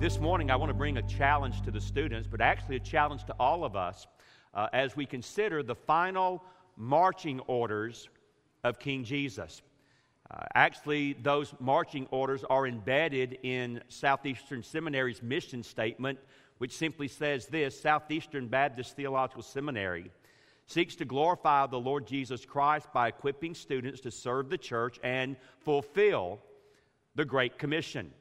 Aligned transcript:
This 0.00 0.20
morning, 0.20 0.48
I 0.48 0.54
want 0.54 0.70
to 0.70 0.74
bring 0.74 0.96
a 0.96 1.02
challenge 1.02 1.60
to 1.62 1.72
the 1.72 1.80
students, 1.80 2.28
but 2.30 2.40
actually 2.40 2.76
a 2.76 2.80
challenge 2.80 3.24
to 3.24 3.34
all 3.40 3.64
of 3.64 3.74
us 3.74 4.06
uh, 4.54 4.68
as 4.72 4.94
we 4.94 5.04
consider 5.04 5.60
the 5.64 5.74
final 5.74 6.44
marching 6.76 7.40
orders 7.48 8.08
of 8.62 8.78
King 8.78 9.02
Jesus. 9.02 9.60
Uh, 10.30 10.44
actually, 10.54 11.14
those 11.14 11.52
marching 11.58 12.06
orders 12.12 12.44
are 12.48 12.68
embedded 12.68 13.38
in 13.42 13.82
Southeastern 13.88 14.62
Seminary's 14.62 15.20
mission 15.20 15.64
statement, 15.64 16.20
which 16.58 16.76
simply 16.76 17.08
says 17.08 17.46
this 17.46 17.80
Southeastern 17.80 18.46
Baptist 18.46 18.94
Theological 18.94 19.42
Seminary 19.42 20.12
seeks 20.66 20.94
to 20.94 21.06
glorify 21.06 21.66
the 21.66 21.80
Lord 21.80 22.06
Jesus 22.06 22.44
Christ 22.44 22.86
by 22.92 23.08
equipping 23.08 23.52
students 23.52 24.00
to 24.02 24.12
serve 24.12 24.48
the 24.48 24.58
church 24.58 25.00
and 25.02 25.36
fulfill 25.58 26.38
the 27.16 27.24
Great 27.24 27.58
Commission. 27.58 28.12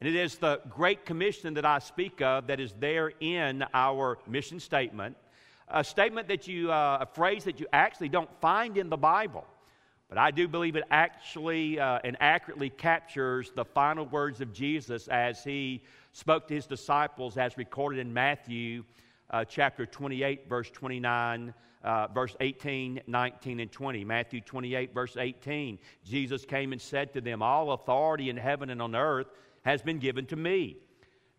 And 0.00 0.08
it 0.08 0.14
is 0.14 0.36
the 0.36 0.60
Great 0.70 1.04
Commission 1.04 1.54
that 1.54 1.64
I 1.64 1.80
speak 1.80 2.22
of 2.22 2.46
that 2.46 2.60
is 2.60 2.72
there 2.78 3.10
in 3.18 3.64
our 3.74 4.18
mission 4.28 4.60
statement. 4.60 5.16
A 5.66 5.82
statement 5.82 6.28
that 6.28 6.46
you, 6.46 6.70
uh, 6.70 6.98
a 7.00 7.06
phrase 7.06 7.42
that 7.44 7.58
you 7.58 7.66
actually 7.72 8.08
don't 8.08 8.30
find 8.40 8.78
in 8.78 8.90
the 8.90 8.96
Bible. 8.96 9.44
But 10.08 10.18
I 10.18 10.30
do 10.30 10.46
believe 10.46 10.76
it 10.76 10.84
actually 10.92 11.80
uh, 11.80 11.98
and 12.04 12.16
accurately 12.20 12.70
captures 12.70 13.50
the 13.56 13.64
final 13.64 14.06
words 14.06 14.40
of 14.40 14.52
Jesus 14.52 15.08
as 15.08 15.42
he 15.42 15.82
spoke 16.12 16.46
to 16.46 16.54
his 16.54 16.66
disciples, 16.66 17.36
as 17.36 17.58
recorded 17.58 17.98
in 17.98 18.14
Matthew 18.14 18.84
uh, 19.30 19.44
chapter 19.44 19.84
28, 19.84 20.48
verse 20.48 20.70
29, 20.70 21.52
uh, 21.82 22.06
verse 22.14 22.36
18, 22.38 23.00
19, 23.04 23.60
and 23.60 23.72
20. 23.72 24.04
Matthew 24.04 24.40
28, 24.42 24.94
verse 24.94 25.16
18. 25.16 25.76
Jesus 26.04 26.44
came 26.44 26.70
and 26.70 26.80
said 26.80 27.12
to 27.14 27.20
them, 27.20 27.42
All 27.42 27.72
authority 27.72 28.30
in 28.30 28.36
heaven 28.36 28.70
and 28.70 28.80
on 28.80 28.94
earth 28.94 29.26
has 29.68 29.82
been 29.82 29.98
given 29.98 30.24
to 30.24 30.34
me. 30.34 30.78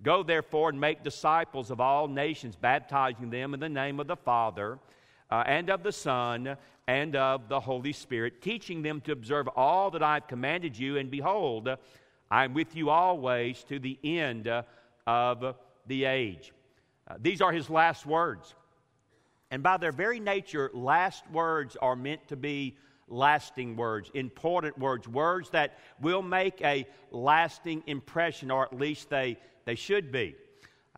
Go 0.03 0.21
therefore 0.21 0.69
and 0.69 0.79
make 0.79 1.03
disciples 1.03 1.71
of 1.71 1.81
all 1.81 2.07
nations, 2.07 2.55
baptizing 2.55 3.31
them 3.31 3.55
in 3.55 3.59
the 3.59 3.67
name 3.67 3.99
of 3.99 4.05
the 4.05 4.15
Father 4.15 4.77
uh, 5.31 5.43
and 5.47 5.71
of 5.71 5.81
the 5.81 5.91
Son 5.91 6.55
and 6.87 7.15
of 7.15 7.49
the 7.49 7.59
Holy 7.59 7.91
Spirit, 7.91 8.39
teaching 8.39 8.83
them 8.83 9.01
to 9.01 9.13
observe 9.13 9.47
all 9.55 9.89
that 9.89 10.03
I've 10.03 10.27
commanded 10.27 10.77
you. 10.77 10.97
And 10.97 11.09
behold, 11.09 11.69
I'm 12.29 12.53
with 12.53 12.75
you 12.75 12.91
always 12.91 13.63
to 13.63 13.79
the 13.79 13.97
end 14.03 14.47
of 15.07 15.55
the 15.87 16.05
age. 16.05 16.53
Uh, 17.07 17.15
these 17.19 17.41
are 17.41 17.51
his 17.51 17.67
last 17.67 18.05
words. 18.05 18.53
And 19.49 19.63
by 19.63 19.77
their 19.77 19.91
very 19.91 20.19
nature, 20.19 20.69
last 20.75 21.23
words 21.31 21.75
are 21.81 21.95
meant 21.95 22.27
to 22.27 22.35
be 22.35 22.77
lasting 23.09 23.75
words, 23.75 24.09
important 24.13 24.77
words, 24.77 25.07
words 25.07 25.49
that 25.49 25.79
will 25.99 26.21
make 26.21 26.61
a 26.61 26.85
lasting 27.11 27.83
impression, 27.87 28.51
or 28.51 28.63
at 28.63 28.73
least 28.73 29.09
they, 29.09 29.37
they 29.65 29.75
should 29.75 30.11
be. 30.11 30.35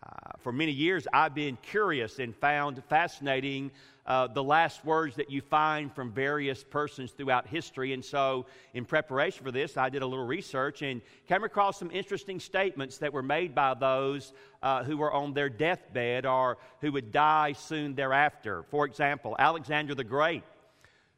Uh, 0.04 0.32
for 0.40 0.52
many 0.52 0.72
years, 0.72 1.08
I've 1.14 1.36
been 1.36 1.58
curious 1.62 2.20
and 2.20 2.36
found 2.36 2.84
fascinating 2.86 3.72
uh, 4.06 4.28
the 4.28 4.44
last 4.44 4.84
words 4.84 5.16
that 5.16 5.30
you 5.30 5.42
find 5.42 5.94
from 5.94 6.12
various 6.12 6.64
persons 6.64 7.12
throughout 7.12 7.46
history. 7.46 7.94
And 7.94 8.04
so, 8.04 8.48
in 8.74 8.84
preparation 8.84 9.46
for 9.46 9.52
this, 9.52 9.78
I 9.78 9.90
did 9.90 10.02
a 10.02 10.08
little 10.08 10.26
research 10.26 10.82
and 10.82 11.02
came 11.28 11.44
across 11.44 11.78
some 11.78 11.92
interesting 11.92 12.40
statements 12.40 12.98
that 12.98 13.14
were 13.14 13.22
made 13.22 13.54
by 13.54 13.76
those 13.76 14.34
uh, 14.64 14.84
who 14.84 14.98
were 14.98 15.14
on 15.14 15.34
their 15.34 15.50
deathbed 15.50 16.26
or 16.26 16.58
who 16.82 16.92
would 16.92 17.12
die 17.12 17.54
soon 17.54 17.94
thereafter. 17.94 18.64
For 18.64 18.86
example, 18.86 19.36
Alexander 19.38 19.94
the 19.94 20.04
Great 20.04 20.44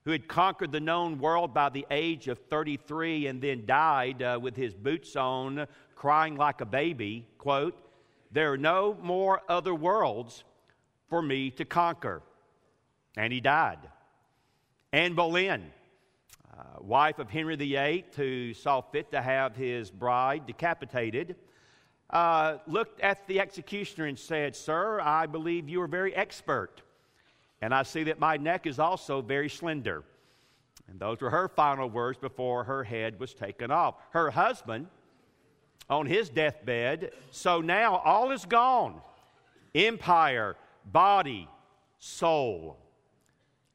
who 0.06 0.12
had 0.12 0.28
conquered 0.28 0.72
the 0.72 0.80
known 0.80 1.20
world 1.20 1.54
by 1.54 1.70
the 1.70 1.86
age 1.90 2.28
of 2.28 2.38
33 2.50 3.28
and 3.28 3.42
then 3.42 3.66
died 3.66 4.22
uh, 4.22 4.38
with 4.42 4.56
his 4.56 4.74
boots 4.74 5.16
on, 5.16 5.66
crying 5.96 6.36
like 6.36 6.60
a 6.62 6.66
baby, 6.66 7.26
quote, 7.38 7.76
There 8.32 8.52
are 8.52 8.58
no 8.58 8.98
more 9.02 9.42
other 9.48 9.74
worlds 9.74 10.44
for 11.08 11.22
me 11.22 11.52
to 11.52 11.66
conquer. 11.66 12.22
And 13.16 13.32
he 13.32 13.40
died. 13.40 13.80
Anne 14.92 15.14
Boleyn, 15.14 15.72
uh, 16.52 16.82
wife 16.82 17.20
of 17.20 17.30
Henry 17.30 17.56
VIII, 17.56 18.06
who 18.16 18.54
saw 18.54 18.82
fit 18.82 19.12
to 19.12 19.22
have 19.22 19.56
his 19.56 19.90
bride 19.90 20.46
decapitated, 20.46 21.36
uh, 22.10 22.58
looked 22.68 23.00
at 23.00 23.26
the 23.28 23.40
executioner 23.40 24.06
and 24.06 24.20
said, 24.20 24.56
Sir, 24.56 25.00
I 25.00 25.26
believe 25.26 25.70
you 25.70 25.82
are 25.82 25.88
very 25.88 26.14
expert 26.14 26.83
and 27.64 27.74
I 27.74 27.84
see 27.84 28.04
that 28.04 28.20
my 28.20 28.36
neck 28.36 28.68
is 28.68 28.78
also 28.78 29.22
very 29.22 29.48
slender. 29.48 30.04
And 30.90 31.00
those 31.00 31.22
were 31.22 31.30
her 31.30 31.48
final 31.48 31.90
words 31.90 32.18
before 32.18 32.66
her 32.66 32.84
head 32.84 33.22
was 33.22 33.34
taken 33.34 33.72
off. 33.72 33.96
Her 34.10 34.30
husband, 34.30 34.88
on 35.90 36.06
his 36.06 36.28
deathbed, 36.28 37.12
so 37.32 37.62
now 37.62 38.02
all 38.04 38.32
is 38.32 38.44
gone 38.44 39.00
empire, 39.74 40.58
body, 40.92 41.48
soul. 42.00 42.78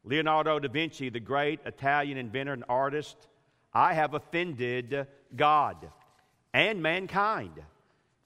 Leonardo 0.05 0.59
da 0.59 0.69
Vinci, 0.69 1.09
the 1.09 1.19
great 1.19 1.59
Italian 1.65 2.19
inventor 2.19 2.53
and 2.53 2.65
artist, 2.69 3.17
I 3.73 3.95
have 3.95 4.13
offended 4.13 5.07
God 5.35 5.91
and 6.53 6.83
mankind 6.83 7.55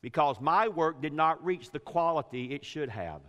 because 0.00 0.40
my 0.40 0.66
work 0.66 1.00
did 1.00 1.12
not 1.12 1.44
reach 1.44 1.70
the 1.70 1.78
quality 1.78 2.52
it 2.52 2.64
should 2.64 2.88
have. 2.88 3.20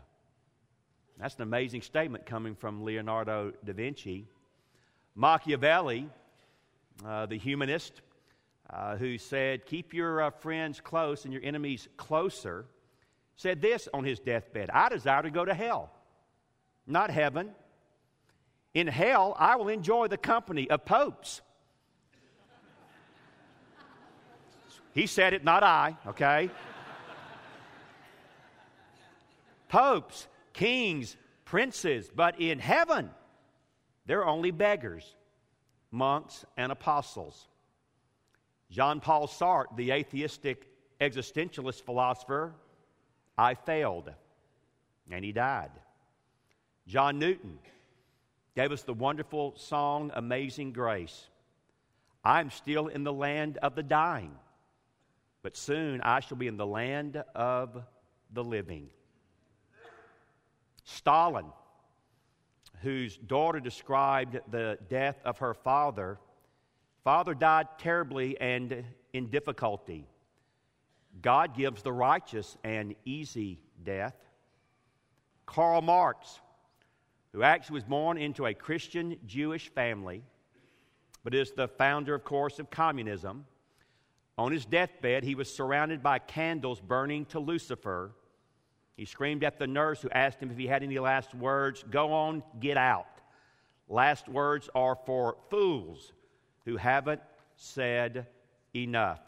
That's 1.19 1.35
an 1.35 1.44
amazing 1.44 1.81
statement 1.81 2.25
coming 2.25 2.56
from 2.56 2.84
Leonardo 2.84 3.53
da 3.63 3.74
Vinci. 3.74 4.25
Machiavelli, 5.16 6.09
uh, 7.06 7.28
the 7.28 7.38
humanist, 7.38 8.01
uh, 8.69 8.96
who 8.96 9.18
said, 9.18 9.66
Keep 9.66 9.94
your 9.94 10.23
uh, 10.23 10.29
friends 10.31 10.81
close 10.81 11.25
and 11.25 11.34
your 11.34 11.44
enemies 11.44 11.88
closer, 11.97 12.66
said 13.35 13.62
this 13.62 13.88
on 13.94 14.03
his 14.03 14.19
deathbed 14.19 14.69
I 14.72 14.90
desire 14.90 15.22
to 15.23 15.29
go 15.29 15.46
to 15.46 15.53
hell, 15.53 15.91
not 16.88 17.09
heaven. 17.09 17.52
In 18.73 18.88
hell, 18.88 19.35
I 19.38 19.56
will 19.56 19.69
enjoy 19.69 20.07
the 20.07 20.18
company 20.18 20.68
of 20.69 20.84
popes. 20.84 21.41
he 24.94 25.06
said 25.06 25.34
it, 25.34 25.44
not 25.44 25.62
I, 25.62 25.96
okay? 26.07 26.50
popes 29.73 30.28
kings, 30.53 31.18
princes, 31.46 32.09
but 32.16 32.40
in 32.40 32.59
heaven, 32.59 33.09
they're 34.06 34.25
only 34.25 34.52
beggars, 34.52 35.16
monks, 35.91 36.46
and 36.58 36.72
apostles. 36.72 37.47
Jean 38.69 39.00
Paul 39.00 39.28
Sartre, 39.28 39.75
the 39.75 39.91
atheistic 39.91 40.68
existentialist 41.00 41.84
philosopher, 41.84 42.53
I 43.38 43.56
failed, 43.56 44.12
and 45.12 45.25
he 45.25 45.31
died. 45.31 45.72
John 46.88 47.20
Newton 47.20 47.59
gave 48.56 48.72
us 48.72 48.84
the 48.84 48.94
wonderful 48.94 49.53
song, 49.58 50.12
Amazing 50.14 50.74
Grace. 50.74 51.28
I'm 52.24 52.52
still 52.52 52.88
in 52.88 53.03
the 53.03 53.14
land 53.14 53.58
of 53.58 53.75
the 53.75 53.84
dying, 53.84 54.35
but 55.41 55.58
soon 55.58 56.02
I 56.02 56.20
shall 56.20 56.38
be 56.38 56.47
in 56.47 56.58
the 56.58 56.66
land 56.66 57.23
of 57.35 57.84
the 58.32 58.44
living. 58.44 58.90
Stalin, 60.84 61.46
whose 62.82 63.18
daughter 63.18 63.59
described 63.59 64.40
the 64.52 64.78
death 64.90 65.18
of 65.24 65.40
her 65.40 65.53
father, 65.53 66.20
father 67.03 67.34
died 67.34 67.68
terribly 67.78 68.40
and 68.40 68.84
in 69.14 69.30
difficulty. 69.30 70.08
God 71.22 71.56
gives 71.56 71.82
the 71.82 71.94
righteous 71.94 72.58
an 72.64 72.96
easy 73.06 73.59
death. 73.84 74.16
Karl 75.46 75.82
Marx, 75.82 76.40
who 77.32 77.44
actually 77.44 77.76
was 77.76 77.84
born 77.84 78.18
into 78.18 78.46
a 78.46 78.53
Christian 78.53 79.18
Jewish 79.26 79.70
family, 79.70 80.24
but 81.24 81.34
is 81.34 81.52
the 81.52 81.68
founder, 81.68 82.16
of 82.16 82.24
course, 82.24 82.59
of 82.59 82.70
communism. 82.70 83.46
On 84.38 84.52
his 84.52 84.66
deathbed, 84.66 85.24
he 85.24 85.35
was 85.35 85.53
surrounded 85.53 86.02
by 86.02 86.20
candles 86.20 86.82
burning 86.82 87.26
to 87.26 87.40
Lucifer 87.40 88.12
he 88.95 89.05
screamed 89.05 89.43
at 89.43 89.57
the 89.57 89.67
nurse 89.67 90.01
who 90.01 90.09
asked 90.09 90.40
him 90.40 90.51
if 90.51 90.57
he 90.57 90.67
had 90.67 90.84
any 90.84 90.99
last 90.99 91.34
words 91.34 91.84
Go 91.90 92.13
on, 92.13 92.43
get 92.59 92.78
out. 92.78 93.07
Last 93.90 94.29
words 94.29 94.69
are 94.75 94.97
for 95.05 95.37
fools 95.49 96.13
who 96.66 96.78
haven't 96.78 97.22
said 97.55 98.28
enough. 98.75 99.22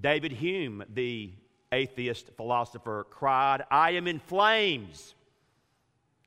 David 0.00 0.32
Hume, 0.32 0.84
the 0.94 1.32
atheist 1.72 2.30
philosopher, 2.36 3.06
cried, 3.10 3.64
I 3.70 3.92
am 3.92 4.06
in 4.06 4.18
flames. 4.18 5.14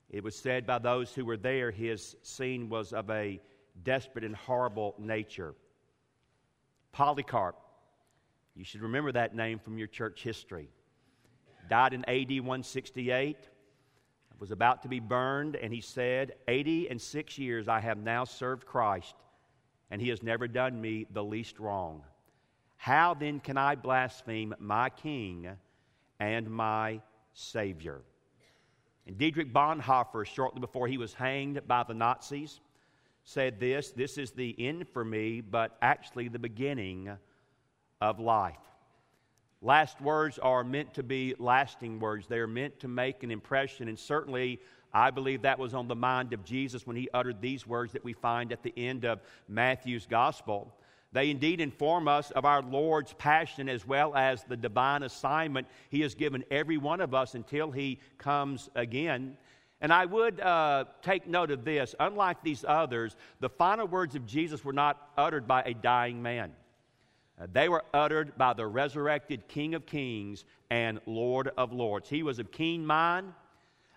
It 0.09 0.23
was 0.23 0.35
said 0.35 0.65
by 0.65 0.79
those 0.79 1.13
who 1.13 1.25
were 1.25 1.37
there 1.37 1.71
his 1.71 2.15
scene 2.21 2.69
was 2.69 2.91
of 2.91 3.09
a 3.09 3.39
desperate 3.83 4.25
and 4.25 4.35
horrible 4.35 4.93
nature. 4.99 5.55
Polycarp, 6.91 7.55
you 8.55 8.65
should 8.65 8.81
remember 8.81 9.13
that 9.13 9.33
name 9.33 9.57
from 9.57 9.77
your 9.77 9.87
church 9.87 10.21
history, 10.21 10.67
died 11.71 11.93
in 11.93 12.03
AD 12.03 12.29
168, 12.29 13.37
was 14.37 14.51
about 14.51 14.81
to 14.81 14.89
be 14.89 14.99
burned, 14.99 15.55
and 15.55 15.73
he 15.73 15.79
said, 15.79 16.33
80 16.49 16.89
and 16.89 16.99
six 16.99 17.37
years 17.37 17.69
I 17.69 17.79
have 17.79 17.97
now 17.97 18.25
served 18.25 18.65
Christ, 18.65 19.15
and 19.89 20.01
he 20.01 20.09
has 20.09 20.21
never 20.21 20.49
done 20.49 20.81
me 20.81 21.07
the 21.13 21.23
least 21.23 21.59
wrong. 21.59 22.03
How 22.75 23.13
then 23.13 23.39
can 23.39 23.57
I 23.57 23.75
blaspheme 23.75 24.53
my 24.59 24.89
King 24.89 25.47
and 26.19 26.51
my 26.51 26.99
Savior? 27.31 28.01
And 29.07 29.17
Dietrich 29.17 29.53
Bonhoeffer, 29.53 30.25
shortly 30.25 30.59
before 30.59 30.89
he 30.89 30.97
was 30.97 31.13
hanged 31.13 31.65
by 31.67 31.83
the 31.83 31.93
Nazis, 31.93 32.59
said 33.23 33.61
this 33.61 33.91
This 33.91 34.17
is 34.17 34.31
the 34.31 34.53
end 34.59 34.89
for 34.89 35.05
me, 35.05 35.39
but 35.39 35.77
actually 35.81 36.27
the 36.27 36.37
beginning 36.37 37.15
of 38.01 38.19
life. 38.19 38.57
Last 39.61 40.01
words 40.01 40.39
are 40.39 40.63
meant 40.63 40.95
to 40.95 41.03
be 41.03 41.35
lasting 41.37 41.99
words. 41.99 42.27
They 42.27 42.39
are 42.39 42.47
meant 42.47 42.79
to 42.79 42.87
make 42.87 43.21
an 43.21 43.29
impression, 43.29 43.87
and 43.87 43.97
certainly 43.97 44.59
I 44.93 45.11
believe 45.11 45.43
that 45.43 45.59
was 45.59 45.73
on 45.73 45.87
the 45.87 45.95
mind 45.95 46.33
of 46.33 46.43
Jesus 46.43 46.87
when 46.87 46.95
he 46.95 47.09
uttered 47.13 47.41
these 47.41 47.67
words 47.67 47.93
that 47.93 48.03
we 48.03 48.13
find 48.13 48.51
at 48.51 48.63
the 48.63 48.73
end 48.75 49.05
of 49.05 49.21
Matthew's 49.47 50.05
gospel. 50.05 50.73
They 51.13 51.29
indeed 51.29 51.61
inform 51.61 52.07
us 52.07 52.31
of 52.31 52.45
our 52.45 52.61
Lord's 52.61 53.13
passion 53.13 53.69
as 53.69 53.85
well 53.85 54.15
as 54.15 54.43
the 54.43 54.57
divine 54.57 55.03
assignment 55.03 55.67
He 55.89 56.01
has 56.01 56.15
given 56.15 56.43
every 56.49 56.77
one 56.77 57.01
of 57.01 57.13
us 57.13 57.35
until 57.35 57.69
He 57.69 57.99
comes 58.17 58.69
again. 58.75 59.37
And 59.81 59.91
I 59.91 60.05
would 60.05 60.39
uh, 60.39 60.85
take 61.01 61.27
note 61.27 61.51
of 61.51 61.65
this. 61.65 61.95
Unlike 61.99 62.43
these 62.43 62.63
others, 62.67 63.15
the 63.39 63.49
final 63.49 63.87
words 63.87 64.15
of 64.15 64.25
Jesus 64.25 64.63
were 64.63 64.73
not 64.73 65.09
uttered 65.17 65.47
by 65.47 65.63
a 65.63 65.73
dying 65.73 66.21
man. 66.21 66.53
Uh, 67.39 67.47
they 67.51 67.69
were 67.69 67.83
uttered 67.93 68.37
by 68.37 68.53
the 68.53 68.65
resurrected 68.65 69.47
King 69.47 69.75
of 69.75 69.85
Kings 69.85 70.45
and 70.69 70.99
Lord 71.05 71.51
of 71.57 71.71
Lords. 71.71 72.09
He 72.09 72.23
was 72.23 72.39
of 72.39 72.51
keen 72.51 72.85
mind, 72.85 73.33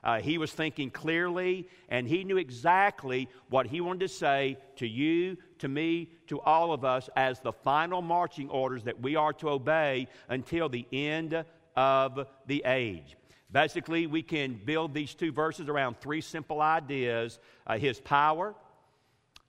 uh, 0.04 0.20
he 0.20 0.36
was 0.36 0.52
thinking 0.52 0.90
clearly, 0.90 1.66
and 1.88 2.06
he 2.06 2.24
knew 2.24 2.36
exactly 2.36 3.26
what 3.48 3.66
he 3.66 3.80
wanted 3.80 4.00
to 4.00 4.08
say 4.08 4.58
to 4.76 4.86
you, 4.86 5.38
to 5.58 5.66
me, 5.66 6.10
to 6.26 6.40
all 6.42 6.72
of 6.74 6.84
us 6.84 7.08
as 7.16 7.40
the 7.40 7.52
final 7.52 8.02
marching 8.02 8.50
orders 8.50 8.84
that 8.84 9.00
we 9.00 9.16
are 9.16 9.32
to 9.32 9.48
obey 9.48 10.06
until 10.28 10.68
the 10.68 10.86
end 10.92 11.42
of 11.74 12.26
the 12.46 12.62
age. 12.66 13.16
Basically, 13.50 14.06
we 14.06 14.22
can 14.22 14.60
build 14.62 14.92
these 14.92 15.14
two 15.14 15.32
verses 15.32 15.68
around 15.68 15.98
three 16.00 16.20
simple 16.20 16.60
ideas 16.60 17.38
uh, 17.66 17.78
his 17.78 17.98
power, 17.98 18.54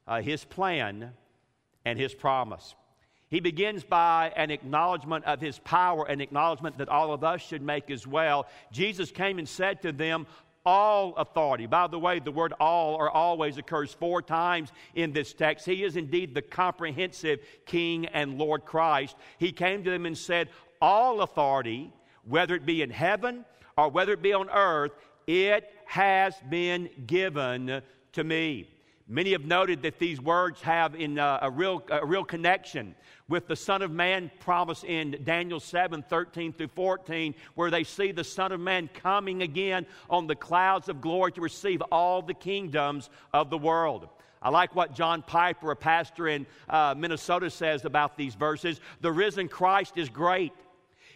uh, 0.08 0.22
his 0.22 0.46
plan, 0.46 1.12
and 1.84 2.00
his 2.00 2.14
promise. 2.14 2.76
He 3.36 3.42
begins 3.42 3.84
by 3.84 4.32
an 4.38 4.50
acknowledgement 4.50 5.26
of 5.26 5.42
his 5.42 5.60
power, 5.60 6.06
an 6.06 6.22
acknowledgement 6.22 6.78
that 6.78 6.88
all 6.88 7.12
of 7.12 7.26
us 7.26 7.42
should 7.42 7.62
make 7.62 7.92
as 7.92 8.08
well. 8.08 8.48
Jesus 8.72 9.12
came 9.12 9.40
and 9.40 9.50
said 9.50 9.82
to 9.82 9.92
them, 9.92 10.26
all 10.66 11.14
authority. 11.18 11.66
By 11.66 11.88
the 11.88 12.00
way, 12.00 12.20
the 12.20 12.32
word 12.32 12.54
all 12.62 12.96
or 12.96 13.12
always 13.12 13.58
occurs 13.58 13.94
four 13.94 14.22
times 14.22 14.72
in 14.94 15.12
this 15.12 15.34
text. 15.34 15.66
He 15.66 15.84
is 15.84 15.98
indeed 15.98 16.34
the 16.34 16.42
comprehensive 16.42 17.42
King 17.66 18.06
and 18.06 18.38
Lord 18.38 18.64
Christ. 18.64 19.18
He 19.38 19.52
came 19.52 19.84
to 19.84 19.90
them 19.90 20.06
and 20.06 20.18
said, 20.18 20.48
All 20.82 21.20
authority, 21.20 21.92
whether 22.24 22.56
it 22.56 22.66
be 22.66 22.84
in 22.84 22.90
heaven 22.90 23.44
or 23.78 23.90
whether 23.90 24.14
it 24.14 24.22
be 24.22 24.32
on 24.32 24.50
earth, 24.50 24.94
it 25.28 25.70
has 25.88 26.36
been 26.50 26.90
given 27.06 27.82
to 28.14 28.24
me. 28.24 28.70
Many 29.08 29.34
have 29.34 29.46
noted 29.46 29.84
that 29.84 30.00
these 30.00 30.20
words 30.20 30.62
have 30.62 30.96
in, 30.96 31.20
uh, 31.20 31.38
a, 31.44 31.52
real, 31.52 31.84
a 31.92 32.04
real 32.04 32.24
connection 32.24 32.96
with 33.28 33.48
the 33.48 33.56
Son 33.56 33.84
of 33.84 33.92
Man 33.92 34.32
promise 34.40 34.84
in 34.84 35.20
Daniel 35.24 35.60
7 35.60 36.02
13 36.02 36.54
through 36.54 36.70
14, 36.70 37.36
where 37.54 37.70
they 37.70 37.84
see 37.84 38.12
the 38.12 38.24
Son 38.24 38.52
of 38.52 38.60
Man 38.60 38.90
coming 38.96 39.44
again 39.44 39.86
on 40.10 40.26
the 40.26 40.36
clouds 40.36 40.90
of 40.90 41.02
glory 41.02 41.32
to 41.34 41.42
receive 41.42 41.82
all 41.92 42.24
the 42.24 42.34
kingdoms 42.34 43.12
of 43.32 43.52
the 43.52 43.58
world. 43.60 44.10
I 44.42 44.50
like 44.50 44.76
what 44.76 44.96
John 44.96 45.22
Piper, 45.22 45.70
a 45.70 45.76
pastor 45.76 46.28
in 46.28 46.48
uh, 46.68 46.96
Minnesota, 46.98 47.52
says 47.52 47.86
about 47.86 48.18
these 48.18 48.34
verses. 48.34 48.80
The 49.02 49.12
risen 49.12 49.48
Christ 49.48 49.98
is 49.98 50.10
great, 50.10 50.54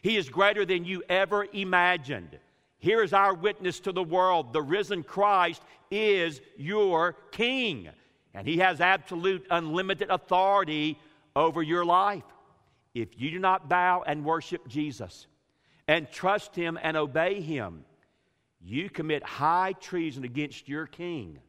He 0.03 0.15
is 0.15 0.29
greater 0.29 0.63
than 0.63 0.85
you 0.85 1.01
ever 1.09 1.47
imagined. 1.53 2.37
Here 2.79 3.03
is 3.03 3.13
our 3.13 3.33
witness 3.33 3.81
to 3.81 3.91
the 3.91 4.03
world. 4.03 4.53
The 4.53 4.61
risen 4.61 5.03
Christ 5.03 5.61
is 5.91 6.41
your 6.57 7.13
King, 7.31 7.89
and 8.33 8.47
He 8.47 8.57
has 8.57 8.81
absolute, 8.81 9.45
unlimited 9.51 10.09
authority 10.09 10.97
over 11.35 11.61
your 11.61 11.85
life. 11.85 12.23
If 12.93 13.19
you 13.19 13.31
do 13.31 13.39
not 13.39 13.69
bow 13.69 14.03
and 14.07 14.25
worship 14.25 14.67
Jesus 14.67 15.27
and 15.87 16.09
trust 16.09 16.55
Him 16.55 16.79
and 16.81 16.95
obey 16.95 17.41
Him, 17.41 17.83
you 18.61 18.89
commit 18.89 19.23
high 19.23 19.73
treason 19.73 20.23
against 20.23 20.67
your 20.67 20.87
King, 20.87 21.39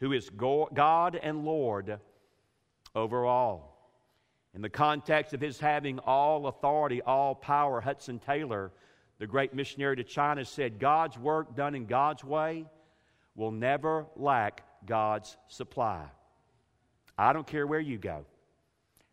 who 0.00 0.12
is 0.12 0.30
God 0.30 1.18
and 1.20 1.44
Lord 1.44 1.98
over 2.94 3.24
all. 3.24 3.70
In 4.54 4.62
the 4.62 4.68
context 4.68 5.32
of 5.32 5.40
his 5.40 5.60
having 5.60 6.00
all 6.00 6.48
authority, 6.48 7.02
all 7.02 7.36
power, 7.36 7.80
Hudson 7.80 8.18
Taylor 8.18 8.72
the 9.20 9.26
great 9.26 9.52
missionary 9.52 9.96
to 9.96 10.02
China, 10.02 10.44
said, 10.44 10.80
God's 10.80 11.16
work 11.18 11.54
done 11.54 11.74
in 11.74 11.84
God's 11.84 12.24
way 12.24 12.64
will 13.36 13.50
never 13.52 14.06
lack 14.16 14.64
God's 14.86 15.36
supply. 15.46 16.06
I 17.18 17.34
don't 17.34 17.46
care 17.46 17.66
where 17.66 17.80
you 17.80 17.98
go, 17.98 18.24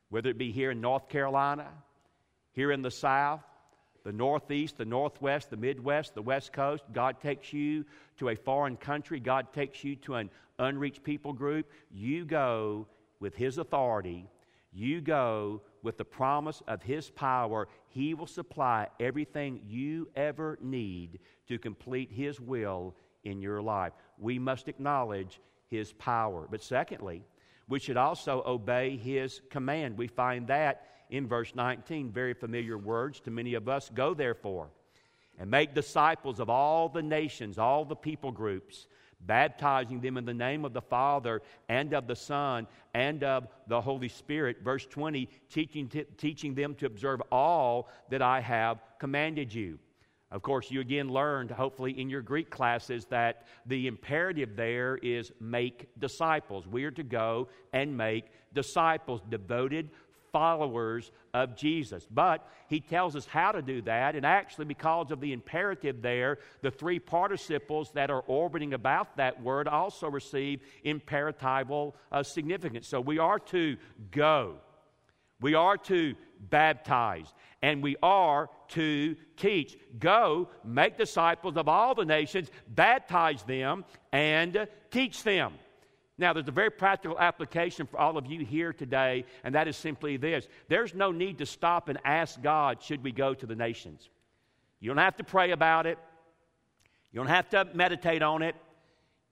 whether 0.09 0.30
it 0.30 0.38
be 0.38 0.51
here 0.54 0.71
in 0.71 0.80
North 0.80 1.09
Carolina, 1.09 1.68
here 2.54 2.71
in 2.71 2.81
the 2.81 2.89
South, 2.89 3.42
the 4.06 4.13
Northeast, 4.13 4.77
the 4.77 4.86
Northwest, 4.86 5.50
the 5.50 5.57
Midwest, 5.57 6.15
the 6.15 6.21
West 6.21 6.53
Coast. 6.53 6.86
God 6.94 7.19
takes 7.19 7.51
you 7.51 7.83
to 8.19 8.30
a 8.30 8.36
foreign 8.38 8.77
country, 8.77 9.19
God 9.19 9.51
takes 9.51 9.83
you 9.83 9.98
to 9.98 10.15
an 10.15 10.30
unreached 10.57 11.03
people 11.03 11.33
group. 11.33 11.69
You 11.92 12.24
go 12.24 12.88
with 13.19 13.36
His 13.36 13.57
authority, 13.57 14.30
you 14.77 15.01
go 15.01 15.62
with 15.81 15.97
the 15.97 16.06
promise 16.06 16.62
of 16.68 16.83
His 16.83 17.09
power, 17.09 17.68
He 17.89 18.13
will 18.13 18.27
supply 18.27 18.88
everything 19.00 19.62
you 19.65 20.10
ever 20.15 20.57
need 20.62 21.19
to 21.48 21.57
complete 21.57 22.12
His 22.12 22.39
will 22.39 22.96
in 23.24 23.41
your 23.41 23.62
life. 23.62 23.93
We 24.17 24.39
must 24.39 24.67
acknowledge 24.67 25.39
His 25.69 25.93
power. 25.93 26.48
But 26.50 26.63
secondly, 26.63 27.24
we 27.67 27.79
should 27.79 27.98
also 27.98 28.43
obey 28.46 28.98
His 28.98 29.41
command. 29.50 29.98
We 29.98 30.07
find 30.07 30.48
that 30.48 30.84
in 31.10 31.27
verse 31.27 31.55
19, 31.55 32.12
very 32.12 32.34
familiar 32.34 32.77
words 32.77 33.19
to 33.22 33.31
many 33.31 33.53
of 33.53 33.67
us. 33.67 33.89
Go 33.93 34.13
therefore 34.13 34.69
and 35.39 35.50
make 35.50 35.74
disciples 35.74 36.39
of 36.39 36.50
all 36.50 36.89
the 36.89 37.01
nations, 37.01 37.57
all 37.57 37.86
the 37.86 37.96
people 37.96 38.31
groups 38.31 38.88
baptizing 39.21 40.00
them 40.00 40.17
in 40.17 40.25
the 40.25 40.33
name 40.33 40.65
of 40.65 40.74
the 40.74 40.81
Father 40.81 41.41
and 41.69 41.93
of 41.93 42.07
the 42.07 42.15
Son 42.15 42.67
and 42.93 43.24
of 43.24 43.47
the 43.67 43.81
Holy 43.81 44.09
Spirit. 44.09 44.57
Verse 44.63 44.86
20, 44.86 45.29
teaching, 45.50 45.88
t- 45.88 46.05
teaching 46.17 46.53
them 46.53 46.75
to 46.75 46.86
observe 46.86 47.21
all 47.31 47.89
that 48.09 48.21
I 48.21 48.39
have 48.41 48.79
commanded 49.00 49.53
you. 49.53 49.79
Of 50.29 50.41
course, 50.41 50.69
you 50.69 50.81
again 50.81 51.09
learned, 51.09 51.51
hopefully, 51.51 52.00
in 52.00 52.09
your 52.09 52.21
Greek 52.21 52.50
classes, 52.50 53.05
that 53.05 53.45
the 53.65 53.88
imperative 53.88 54.57
there 54.57 54.97
is 54.97 55.31
make 55.39 55.88
disciples. 56.00 56.67
We 56.67 56.83
are 56.83 56.91
to 56.91 57.03
go 57.03 57.47
and 57.71 57.95
make 57.95 58.25
disciples, 58.53 59.21
devoted 59.29 59.89
followers 60.38 61.12
of 61.34 61.56
Jesus. 61.56 62.06
But 62.12 62.48
he 62.70 62.79
tells 62.79 63.15
us 63.15 63.25
how 63.25 63.51
to 63.53 63.63
do 63.63 63.82
that, 63.82 64.15
and 64.15 64.24
actually, 64.24 64.65
because 64.65 65.10
of 65.10 65.20
the 65.20 65.34
imperative 65.34 66.03
there, 66.03 66.38
the 66.62 66.70
three 66.70 67.00
participles 67.00 67.89
that 67.94 68.12
are 68.12 68.22
orbiting 68.27 68.75
about 68.75 69.17
that 69.17 69.41
word 69.41 69.67
also 69.67 70.08
receive 70.12 70.62
imperatival 70.86 71.94
uh, 72.12 72.22
significance. 72.22 72.88
So 72.88 73.01
we 73.01 73.17
are 73.17 73.39
to 73.39 73.77
go, 74.12 74.58
we 75.41 75.56
are 75.56 75.77
to 75.77 76.13
baptize, 76.39 77.34
and 77.63 77.82
we 77.82 77.96
are 78.03 78.48
to 78.70 79.15
teach. 79.38 79.75
Go, 79.98 80.50
make 80.63 81.00
disciples 81.00 81.58
of 81.58 81.67
all 81.67 81.96
the 81.96 82.06
nations, 82.06 82.51
baptize 82.67 83.41
them, 83.41 83.86
and 84.12 84.67
teach 84.91 85.24
them. 85.24 85.53
Now, 86.17 86.33
there's 86.33 86.47
a 86.47 86.51
very 86.51 86.71
practical 86.71 87.19
application 87.19 87.86
for 87.86 88.00
all 88.00 88.17
of 88.17 88.25
you 88.25 88.43
here 88.43 88.74
today, 88.74 89.25
and 89.43 89.53
that 89.53 89.67
is 89.67 89.77
simply 89.77 90.17
this 90.17 90.47
there's 90.67 90.93
no 90.93 91.12
need 91.12 91.38
to 91.39 91.45
stop 91.45 91.89
and 91.89 92.00
ask 92.03 92.41
God, 92.41 92.81
should 92.81 93.03
we 93.03 93.12
go 93.12 93.33
to 93.33 93.45
the 93.45 93.55
nations? 93.55 94.09
You 94.79 94.89
don't 94.89 94.97
have 94.97 95.17
to 95.17 95.24
pray 95.24 95.51
about 95.51 95.86
it, 95.86 95.97
you 97.12 97.19
don't 97.19 97.27
have 97.27 97.50
to 97.50 97.67
meditate 97.74 98.24
on 98.24 98.41
it, 98.41 98.55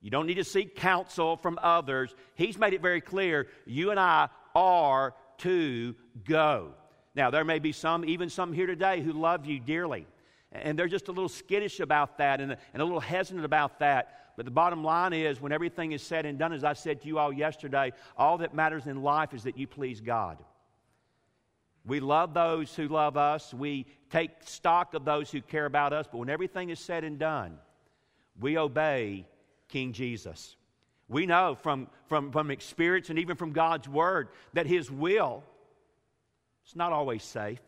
you 0.02 0.12
don't 0.12 0.28
need 0.28 0.36
to 0.36 0.44
seek 0.44 0.76
counsel 0.76 1.38
from 1.38 1.58
others. 1.62 2.14
He's 2.36 2.58
made 2.60 2.74
it 2.74 2.82
very 2.82 3.02
clear 3.02 3.48
you 3.66 3.90
and 3.90 4.00
I 4.00 4.30
are 4.54 5.16
to 5.40 5.96
go. 6.24 6.74
Now, 7.16 7.32
there 7.32 7.46
may 7.46 7.60
be 7.60 7.72
some, 7.72 8.06
even 8.06 8.30
some 8.30 8.54
here 8.54 8.68
today, 8.68 9.02
who 9.02 9.14
love 9.14 9.46
you 9.46 9.60
dearly. 9.60 10.06
And 10.52 10.78
they're 10.78 10.88
just 10.88 11.08
a 11.08 11.12
little 11.12 11.30
skittish 11.30 11.80
about 11.80 12.18
that 12.20 12.40
and, 12.40 12.52
a 12.52 12.84
little 12.84 13.00
hesitant 13.00 13.46
about 13.46 13.80
that. 13.80 14.25
But 14.36 14.46
the 14.46 14.52
bottom 14.52 14.84
line 14.84 15.14
is, 15.14 15.40
when 15.40 15.52
everything 15.52 15.94
is 15.94 16.04
said 16.04 16.26
and 16.26 16.38
done, 16.38 16.52
as 16.52 16.64
I 16.64 16.74
said 16.74 17.02
to 17.02 17.08
you 17.08 17.18
all 17.18 17.32
yesterday, 17.32 17.94
all 18.18 18.40
that 18.40 18.54
matters 18.54 18.88
in 18.88 19.02
life 19.02 19.34
is 19.34 19.44
that 19.44 19.58
you 19.58 19.68
please 19.68 20.02
God. 20.02 20.38
We 21.86 22.00
love 22.00 22.34
those 22.34 22.76
who 22.76 22.88
love 22.88 23.16
us. 23.16 23.54
We 23.54 23.86
take 24.10 24.32
stock 24.44 24.94
of 24.94 25.06
those 25.06 25.30
who 25.30 25.42
care 25.42 25.66
about 25.66 25.94
us. 25.94 26.08
But 26.12 26.18
when 26.18 26.30
everything 26.30 26.70
is 26.70 26.80
said 26.80 27.04
and 27.04 27.20
done, 27.20 27.58
we 28.40 28.58
obey 28.58 29.28
King 29.70 29.94
Jesus. 29.94 30.56
We 31.08 31.26
know 31.28 31.56
from, 31.62 31.88
from, 32.08 32.32
from 32.32 32.50
experience 32.50 33.10
and 33.10 33.20
even 33.20 33.36
from 33.36 33.52
God's 33.52 33.88
Word 33.88 34.30
that 34.54 34.66
His 34.66 34.90
will 34.90 35.44
is 36.66 36.76
not 36.76 36.92
always 36.92 37.24
safe, 37.24 37.62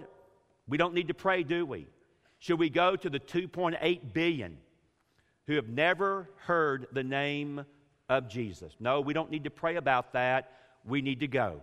we 0.67 0.79
don't 0.79 0.95
need 0.95 1.09
to 1.09 1.15
pray, 1.15 1.43
do 1.43 1.65
we? 1.65 1.87
Should 2.39 2.59
we 2.59 2.69
go 2.69 2.97
to 2.97 3.09
the 3.09 3.21
2.8 3.21 4.13
billion 4.13 4.59
who 5.47 5.55
have 5.55 5.69
never 5.69 6.29
heard 6.39 6.89
the 6.93 7.05
name 7.05 7.65
of 8.09 8.29
Jesus? 8.29 8.75
No, 8.81 9.01
we 9.01 9.15
don't 9.15 9.31
need 9.31 9.45
to 9.45 9.51
pray 9.51 9.77
about 9.77 10.15
that. 10.15 10.51
We 10.85 11.01
need 11.01 11.21
to 11.21 11.29
go. 11.29 11.61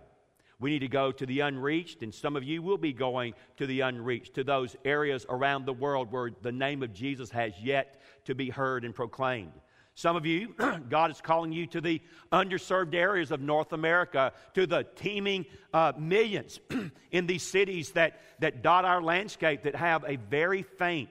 We 0.62 0.70
need 0.70 0.78
to 0.78 0.88
go 0.88 1.10
to 1.10 1.26
the 1.26 1.40
unreached, 1.40 2.04
and 2.04 2.14
some 2.14 2.36
of 2.36 2.44
you 2.44 2.62
will 2.62 2.78
be 2.78 2.92
going 2.92 3.34
to 3.56 3.66
the 3.66 3.80
unreached, 3.80 4.34
to 4.34 4.44
those 4.44 4.76
areas 4.84 5.26
around 5.28 5.66
the 5.66 5.72
world 5.72 6.12
where 6.12 6.30
the 6.40 6.52
name 6.52 6.84
of 6.84 6.92
Jesus 6.92 7.32
has 7.32 7.52
yet 7.60 8.00
to 8.26 8.36
be 8.36 8.48
heard 8.48 8.84
and 8.84 8.94
proclaimed. 8.94 9.50
Some 9.96 10.14
of 10.14 10.24
you, 10.24 10.54
God 10.88 11.10
is 11.10 11.20
calling 11.20 11.50
you 11.50 11.66
to 11.66 11.80
the 11.80 12.00
underserved 12.30 12.94
areas 12.94 13.32
of 13.32 13.40
North 13.40 13.72
America, 13.72 14.32
to 14.54 14.68
the 14.68 14.86
teeming 14.94 15.46
uh, 15.74 15.94
millions 15.98 16.60
in 17.10 17.26
these 17.26 17.42
cities 17.42 17.90
that, 17.92 18.20
that 18.38 18.62
dot 18.62 18.84
our 18.84 19.02
landscape 19.02 19.64
that 19.64 19.74
have 19.74 20.04
a 20.06 20.14
very 20.14 20.62
faint 20.62 21.10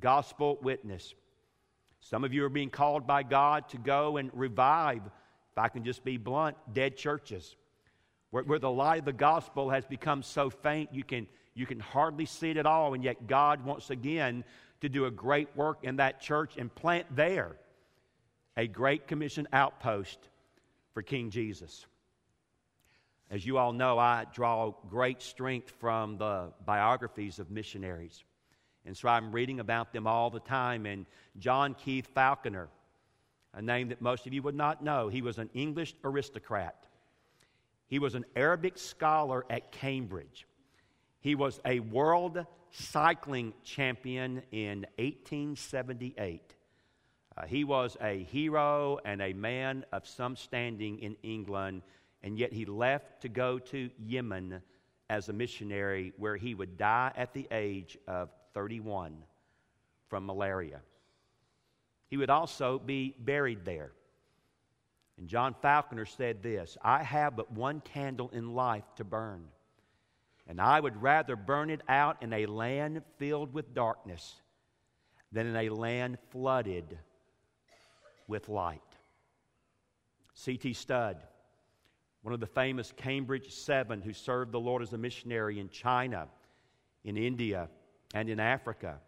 gospel 0.00 0.58
witness. 0.60 1.14
Some 2.00 2.24
of 2.24 2.34
you 2.34 2.44
are 2.44 2.48
being 2.48 2.70
called 2.70 3.06
by 3.06 3.22
God 3.22 3.68
to 3.68 3.78
go 3.78 4.16
and 4.16 4.28
revive, 4.34 5.02
if 5.06 5.58
I 5.58 5.68
can 5.68 5.84
just 5.84 6.02
be 6.02 6.16
blunt, 6.16 6.56
dead 6.72 6.96
churches 6.96 7.54
where, 8.30 8.44
where 8.44 8.58
the 8.58 8.70
light 8.70 9.00
of 9.00 9.04
the 9.04 9.12
gospel 9.12 9.70
has 9.70 9.84
become 9.84 10.22
so 10.22 10.50
faint 10.50 10.92
you 10.92 11.04
can, 11.04 11.26
you 11.54 11.66
can 11.66 11.80
hardly 11.80 12.26
see 12.26 12.50
it 12.50 12.56
at 12.56 12.66
all, 12.66 12.94
and 12.94 13.02
yet 13.02 13.26
God 13.26 13.64
wants 13.64 13.90
again 13.90 14.44
to 14.80 14.88
do 14.88 15.06
a 15.06 15.10
great 15.10 15.48
work 15.56 15.78
in 15.82 15.96
that 15.96 16.20
church 16.20 16.56
and 16.56 16.74
plant 16.74 17.06
there 17.14 17.56
a 18.56 18.66
great 18.66 19.06
commission 19.06 19.46
outpost 19.52 20.18
for 20.94 21.02
King 21.02 21.30
Jesus. 21.30 21.86
As 23.30 23.44
you 23.44 23.58
all 23.58 23.72
know, 23.72 23.98
I 23.98 24.24
draw 24.32 24.72
great 24.88 25.20
strength 25.20 25.72
from 25.78 26.16
the 26.16 26.52
biographies 26.64 27.38
of 27.38 27.50
missionaries. 27.50 28.24
And 28.84 28.96
so 28.96 29.08
I'm 29.08 29.32
reading 29.32 29.60
about 29.60 29.92
them 29.92 30.06
all 30.06 30.30
the 30.30 30.40
time. 30.40 30.86
And 30.86 31.06
John 31.38 31.74
Keith 31.74 32.06
Falconer, 32.14 32.68
a 33.52 33.60
name 33.60 33.88
that 33.88 34.00
most 34.00 34.26
of 34.26 34.32
you 34.32 34.42
would 34.42 34.54
not 34.54 34.82
know, 34.82 35.08
he 35.08 35.22
was 35.22 35.38
an 35.38 35.50
English 35.54 35.94
aristocrat. 36.04 36.85
He 37.88 37.98
was 37.98 38.14
an 38.14 38.24
Arabic 38.34 38.78
scholar 38.78 39.44
at 39.48 39.72
Cambridge. 39.72 40.46
He 41.20 41.34
was 41.34 41.60
a 41.64 41.80
world 41.80 42.44
cycling 42.70 43.54
champion 43.64 44.42
in 44.50 44.86
1878. 44.98 46.54
Uh, 47.36 47.46
he 47.46 47.64
was 47.64 47.96
a 48.00 48.22
hero 48.24 48.98
and 49.04 49.20
a 49.20 49.32
man 49.32 49.84
of 49.92 50.06
some 50.06 50.36
standing 50.36 50.98
in 51.00 51.16
England, 51.22 51.82
and 52.22 52.38
yet 52.38 52.52
he 52.52 52.64
left 52.64 53.22
to 53.22 53.28
go 53.28 53.58
to 53.58 53.90
Yemen 53.98 54.62
as 55.08 55.28
a 55.28 55.32
missionary, 55.32 56.12
where 56.16 56.36
he 56.36 56.54
would 56.54 56.76
die 56.76 57.12
at 57.16 57.32
the 57.32 57.46
age 57.50 57.96
of 58.08 58.30
31 58.54 59.16
from 60.08 60.26
malaria. 60.26 60.80
He 62.08 62.16
would 62.16 62.30
also 62.30 62.78
be 62.78 63.14
buried 63.18 63.64
there. 63.64 63.92
And 65.18 65.28
John 65.28 65.54
Falconer 65.62 66.04
said 66.04 66.42
this 66.42 66.76
I 66.82 67.02
have 67.02 67.36
but 67.36 67.50
one 67.52 67.80
candle 67.80 68.30
in 68.32 68.54
life 68.54 68.84
to 68.96 69.04
burn, 69.04 69.44
and 70.46 70.60
I 70.60 70.78
would 70.78 71.00
rather 71.00 71.36
burn 71.36 71.70
it 71.70 71.80
out 71.88 72.22
in 72.22 72.32
a 72.32 72.46
land 72.46 73.02
filled 73.18 73.52
with 73.52 73.74
darkness 73.74 74.34
than 75.32 75.46
in 75.46 75.56
a 75.56 75.68
land 75.70 76.18
flooded 76.30 76.98
with 78.28 78.48
light. 78.48 78.80
C.T. 80.34 80.74
Studd, 80.74 81.16
one 82.22 82.34
of 82.34 82.40
the 82.40 82.46
famous 82.46 82.92
Cambridge 82.96 83.52
Seven 83.52 84.02
who 84.02 84.12
served 84.12 84.52
the 84.52 84.60
Lord 84.60 84.82
as 84.82 84.92
a 84.92 84.98
missionary 84.98 85.58
in 85.58 85.70
China, 85.70 86.28
in 87.04 87.16
India, 87.16 87.68
and 88.14 88.28
in 88.28 88.38
Africa. 88.38 89.00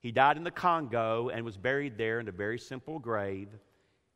He 0.00 0.10
died 0.10 0.36
in 0.36 0.44
the 0.44 0.50
Congo 0.50 1.28
and 1.28 1.44
was 1.44 1.56
buried 1.56 1.96
there 1.98 2.18
in 2.18 2.28
a 2.28 2.32
very 2.32 2.58
simple 2.58 2.98
grave. 2.98 3.48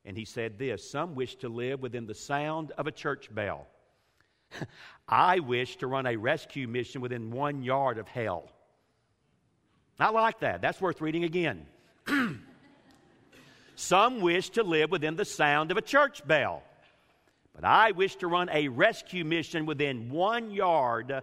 And 0.04 0.16
he 0.16 0.24
said 0.24 0.58
this 0.58 0.88
Some 0.90 1.14
wish 1.14 1.36
to 1.36 1.48
live 1.48 1.80
within 1.80 2.06
the 2.06 2.14
sound 2.14 2.72
of 2.72 2.86
a 2.86 2.92
church 2.92 3.34
bell. 3.34 3.66
I 5.08 5.40
wish 5.40 5.76
to 5.76 5.86
run 5.86 6.06
a 6.06 6.16
rescue 6.16 6.68
mission 6.68 7.00
within 7.00 7.30
one 7.30 7.62
yard 7.62 7.98
of 7.98 8.08
hell. 8.08 8.48
I 9.98 10.10
like 10.10 10.40
that. 10.40 10.60
That's 10.60 10.80
worth 10.80 11.00
reading 11.00 11.24
again. 11.24 11.66
Some 13.76 14.20
wish 14.20 14.50
to 14.50 14.62
live 14.62 14.90
within 14.90 15.16
the 15.16 15.24
sound 15.24 15.70
of 15.70 15.76
a 15.76 15.82
church 15.82 16.26
bell. 16.26 16.62
But 17.54 17.64
I 17.64 17.92
wish 17.92 18.16
to 18.16 18.26
run 18.26 18.48
a 18.52 18.68
rescue 18.68 19.24
mission 19.24 19.66
within 19.66 20.10
one 20.10 20.50
yard 20.50 21.22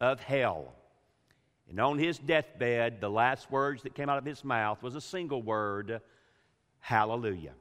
of 0.00 0.20
hell. 0.20 0.72
And 1.68 1.80
on 1.80 1.98
his 1.98 2.18
deathbed, 2.18 3.00
the 3.00 3.10
last 3.10 3.50
words 3.50 3.82
that 3.82 3.94
came 3.94 4.08
out 4.08 4.18
of 4.18 4.24
his 4.24 4.44
mouth 4.44 4.82
was 4.82 4.94
a 4.94 5.00
single 5.00 5.42
word 5.42 6.00
Hallelujah. 6.84 7.54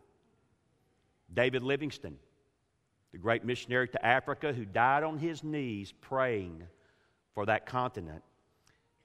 David 1.34 1.64
Livingstone, 1.64 2.18
the 3.12 3.18
great 3.18 3.44
missionary 3.44 3.88
to 3.90 4.06
Africa 4.06 4.54
who 4.54 4.66
died 4.66 5.04
on 5.04 5.18
his 5.18 5.44
knees 5.44 5.94
praying 6.02 6.64
for 7.34 7.46
that 7.46 7.66
continent, 7.66 8.24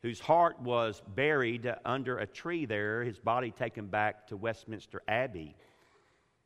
whose 0.03 0.21
heart 0.21 0.61
was 0.61 1.03
buried 1.15 1.73
under 1.85 2.19
a 2.19 2.27
tree 2.27 2.67
there, 2.67 3.03
his 3.03 3.19
body 3.19 3.51
taken 3.51 3.87
back 3.87 4.29
to 4.29 4.37
Westminster 4.37 5.03
Abbey. 5.09 5.57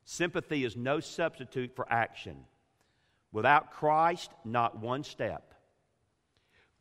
Sympathy 0.04 0.64
is 0.64 0.76
no 0.76 1.00
substitute 1.00 1.74
for 1.76 1.90
action. 1.90 2.36
Without 3.30 3.72
Christ, 3.72 4.30
not 4.44 4.78
one 4.78 5.04
step. 5.04 5.54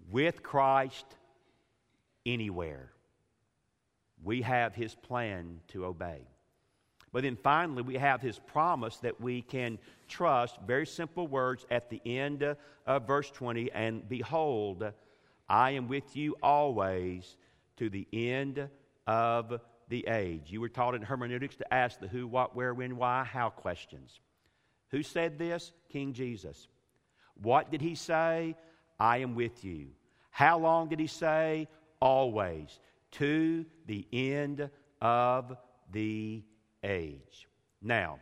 With 0.10 0.44
Christ, 0.44 1.06
anywhere. 2.26 2.92
We 4.24 4.42
have 4.42 4.76
his 4.76 4.96
plan 4.96 5.60
to 5.70 5.86
obey. 5.86 6.28
But 7.14 7.24
then 7.24 7.36
finally, 7.36 7.82
we 7.82 7.96
have 7.96 8.22
his 8.22 8.40
promise 8.40 8.98
that 8.98 9.20
we 9.20 9.42
can 9.42 9.78
trust. 10.08 10.60
Very 10.66 10.86
simple 10.86 11.28
words 11.28 11.66
at 11.70 11.90
the 11.90 12.02
end 12.06 12.56
of 12.86 13.08
verse 13.08 13.30
20 13.32 13.72
and 13.72 14.08
behold, 14.08 14.92
I 15.50 15.72
am 15.72 15.90
with 15.90 16.16
you 16.16 16.36
always 16.42 17.36
to 17.78 17.90
the 17.90 18.08
end 18.14 18.70
of 19.08 19.60
the 19.90 20.08
age. 20.08 20.44
You 20.48 20.62
were 20.62 20.70
taught 20.70 20.96
in 20.96 21.02
hermeneutics 21.02 21.58
to 21.58 21.74
ask 21.74 22.00
the 22.00 22.08
who, 22.08 22.28
what, 22.28 22.56
where, 22.56 22.74
when, 22.74 22.96
why, 22.96 23.26
how 23.26 23.50
questions. 23.50 24.22
Who 24.92 25.04
said 25.04 25.38
this? 25.38 25.74
King 25.90 26.14
Jesus. 26.14 26.70
What 27.42 27.72
did 27.72 27.82
he 27.82 27.96
say? 27.96 28.56
I 29.00 29.18
am 29.18 29.36
with 29.36 29.66
you. 29.66 29.88
How 30.30 30.60
long 30.60 30.88
did 30.88 31.00
he 31.00 31.08
say? 31.08 31.68
Always. 32.00 32.80
To 33.14 33.66
the 33.86 34.08
end 34.14 34.70
of 35.02 35.58
the 35.92 36.44
age. 36.84 37.48
Now, 37.82 38.20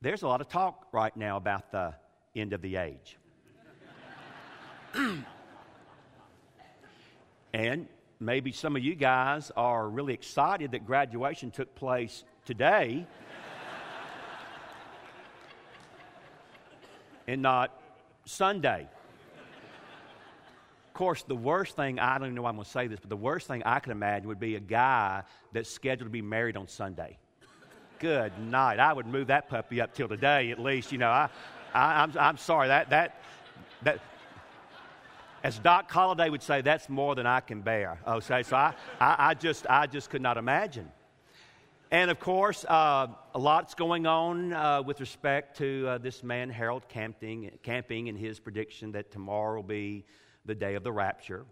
there's 0.00 0.22
a 0.22 0.28
lot 0.28 0.40
of 0.40 0.48
talk 0.48 0.86
right 0.92 1.14
now 1.16 1.36
about 1.36 1.72
the 1.72 1.94
end 2.36 2.52
of 2.52 2.62
the 2.62 2.76
age. 2.76 3.16
and 7.54 7.88
maybe 8.20 8.52
some 8.52 8.76
of 8.76 8.82
you 8.82 8.94
guys 8.94 9.50
are 9.56 9.88
really 9.88 10.14
excited 10.14 10.70
that 10.72 10.86
graduation 10.86 11.50
took 11.50 11.74
place 11.74 12.24
today 12.44 13.06
and 17.26 17.42
not 17.42 17.80
Sunday. 18.24 18.88
Of 20.94 20.98
course, 20.98 21.24
the 21.24 21.34
worst 21.34 21.74
thing, 21.74 21.98
I 21.98 22.18
don't 22.18 22.28
even 22.28 22.36
know 22.36 22.42
why 22.42 22.50
I'm 22.50 22.54
going 22.54 22.66
to 22.66 22.70
say 22.70 22.86
this, 22.86 23.00
but 23.00 23.10
the 23.10 23.16
worst 23.16 23.48
thing 23.48 23.64
I 23.66 23.80
can 23.80 23.90
imagine 23.90 24.28
would 24.28 24.38
be 24.38 24.54
a 24.54 24.60
guy 24.60 25.24
that's 25.50 25.68
scheduled 25.68 26.06
to 26.06 26.12
be 26.12 26.22
married 26.22 26.56
on 26.56 26.68
Sunday. 26.68 27.18
Good 27.98 28.38
night. 28.38 28.78
I 28.78 28.92
would 28.92 29.06
move 29.06 29.26
that 29.26 29.48
puppy 29.48 29.80
up 29.80 29.92
till 29.92 30.06
today 30.06 30.52
at 30.52 30.60
least. 30.60 30.92
You 30.92 30.98
know, 30.98 31.10
I, 31.10 31.30
I, 31.74 32.04
I'm, 32.04 32.12
I'm 32.16 32.36
sorry. 32.36 32.68
That, 32.68 32.90
that, 32.90 33.20
that, 33.82 33.98
as 35.42 35.58
Doc 35.58 35.90
Holliday 35.90 36.30
would 36.30 36.44
say, 36.44 36.60
that's 36.60 36.88
more 36.88 37.16
than 37.16 37.26
I 37.26 37.40
can 37.40 37.60
bear. 37.60 37.98
Okay, 38.06 38.44
so 38.44 38.54
I, 38.54 38.74
I, 39.00 39.16
I 39.18 39.34
just, 39.34 39.66
I 39.68 39.88
just 39.88 40.10
could 40.10 40.22
not 40.22 40.36
imagine. 40.36 40.88
And 41.90 42.08
of 42.08 42.20
course, 42.20 42.64
uh, 42.66 43.08
a 43.34 43.38
lot's 43.40 43.74
going 43.74 44.06
on 44.06 44.52
uh, 44.52 44.80
with 44.82 45.00
respect 45.00 45.58
to 45.58 45.88
uh, 45.88 45.98
this 45.98 46.22
man, 46.22 46.50
Harold 46.50 46.86
Camping, 46.88 47.50
Camping, 47.64 48.08
and 48.08 48.16
his 48.16 48.38
prediction 48.38 48.92
that 48.92 49.10
tomorrow 49.10 49.56
will 49.56 49.64
be 49.64 50.04
the 50.44 50.54
day 50.54 50.74
of 50.74 50.82
the 50.82 50.92
rapture. 50.92 51.44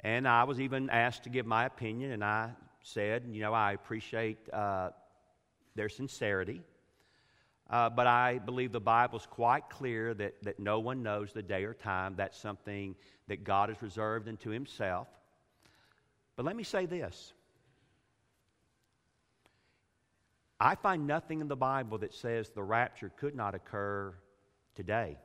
And 0.00 0.28
I 0.28 0.44
was 0.44 0.60
even 0.60 0.90
asked 0.90 1.24
to 1.24 1.28
give 1.28 1.46
my 1.46 1.66
opinion, 1.66 2.12
and 2.12 2.24
I 2.24 2.50
said, 2.82 3.24
you 3.30 3.40
know, 3.40 3.52
I 3.52 3.72
appreciate 3.72 4.38
uh, 4.52 4.90
their 5.74 5.88
sincerity. 5.88 6.62
Uh, 7.70 7.90
but 7.90 8.06
I 8.06 8.38
believe 8.38 8.72
the 8.72 8.80
Bible 8.80 9.18
is 9.18 9.26
quite 9.26 9.68
clear 9.68 10.14
that, 10.14 10.42
that 10.42 10.58
no 10.58 10.78
one 10.78 11.02
knows 11.02 11.32
the 11.32 11.42
day 11.42 11.64
or 11.64 11.74
time. 11.74 12.14
That's 12.16 12.38
something 12.38 12.94
that 13.26 13.44
God 13.44 13.68
has 13.68 13.82
reserved 13.82 14.28
unto 14.28 14.50
Himself. 14.50 15.08
But 16.36 16.46
let 16.46 16.56
me 16.56 16.62
say 16.62 16.86
this 16.86 17.32
I 20.60 20.74
find 20.74 21.06
nothing 21.06 21.40
in 21.40 21.48
the 21.48 21.56
Bible 21.56 21.98
that 21.98 22.14
says 22.14 22.48
the 22.48 22.62
rapture 22.62 23.10
could 23.16 23.34
not 23.34 23.54
occur 23.54 24.14
today. 24.74 25.18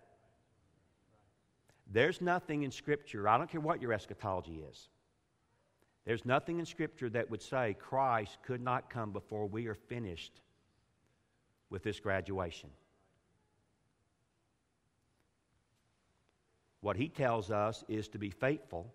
There's 1.94 2.22
nothing 2.22 2.64
in 2.64 2.72
Scripture, 2.72 3.30
I 3.30 3.38
don't 3.38 3.50
care 3.50 3.62
what 3.62 3.80
your 3.80 3.94
eschatology 3.94 4.64
is, 4.70 4.90
there's 6.06 6.26
nothing 6.26 6.58
in 6.58 6.66
Scripture 6.66 7.10
that 7.12 7.30
would 7.30 7.42
say 7.42 7.76
Christ 7.80 8.40
could 8.44 8.62
not 8.62 8.90
come 8.90 9.12
before 9.12 9.46
we 9.46 9.68
are 9.68 9.76
finished 9.76 10.42
with 11.70 11.84
this 11.84 12.00
graduation. 12.00 12.72
What 16.82 16.98
he 16.98 17.08
tells 17.08 17.52
us 17.52 17.84
is 17.88 18.08
to 18.10 18.18
be 18.18 18.32
faithful, 18.32 18.92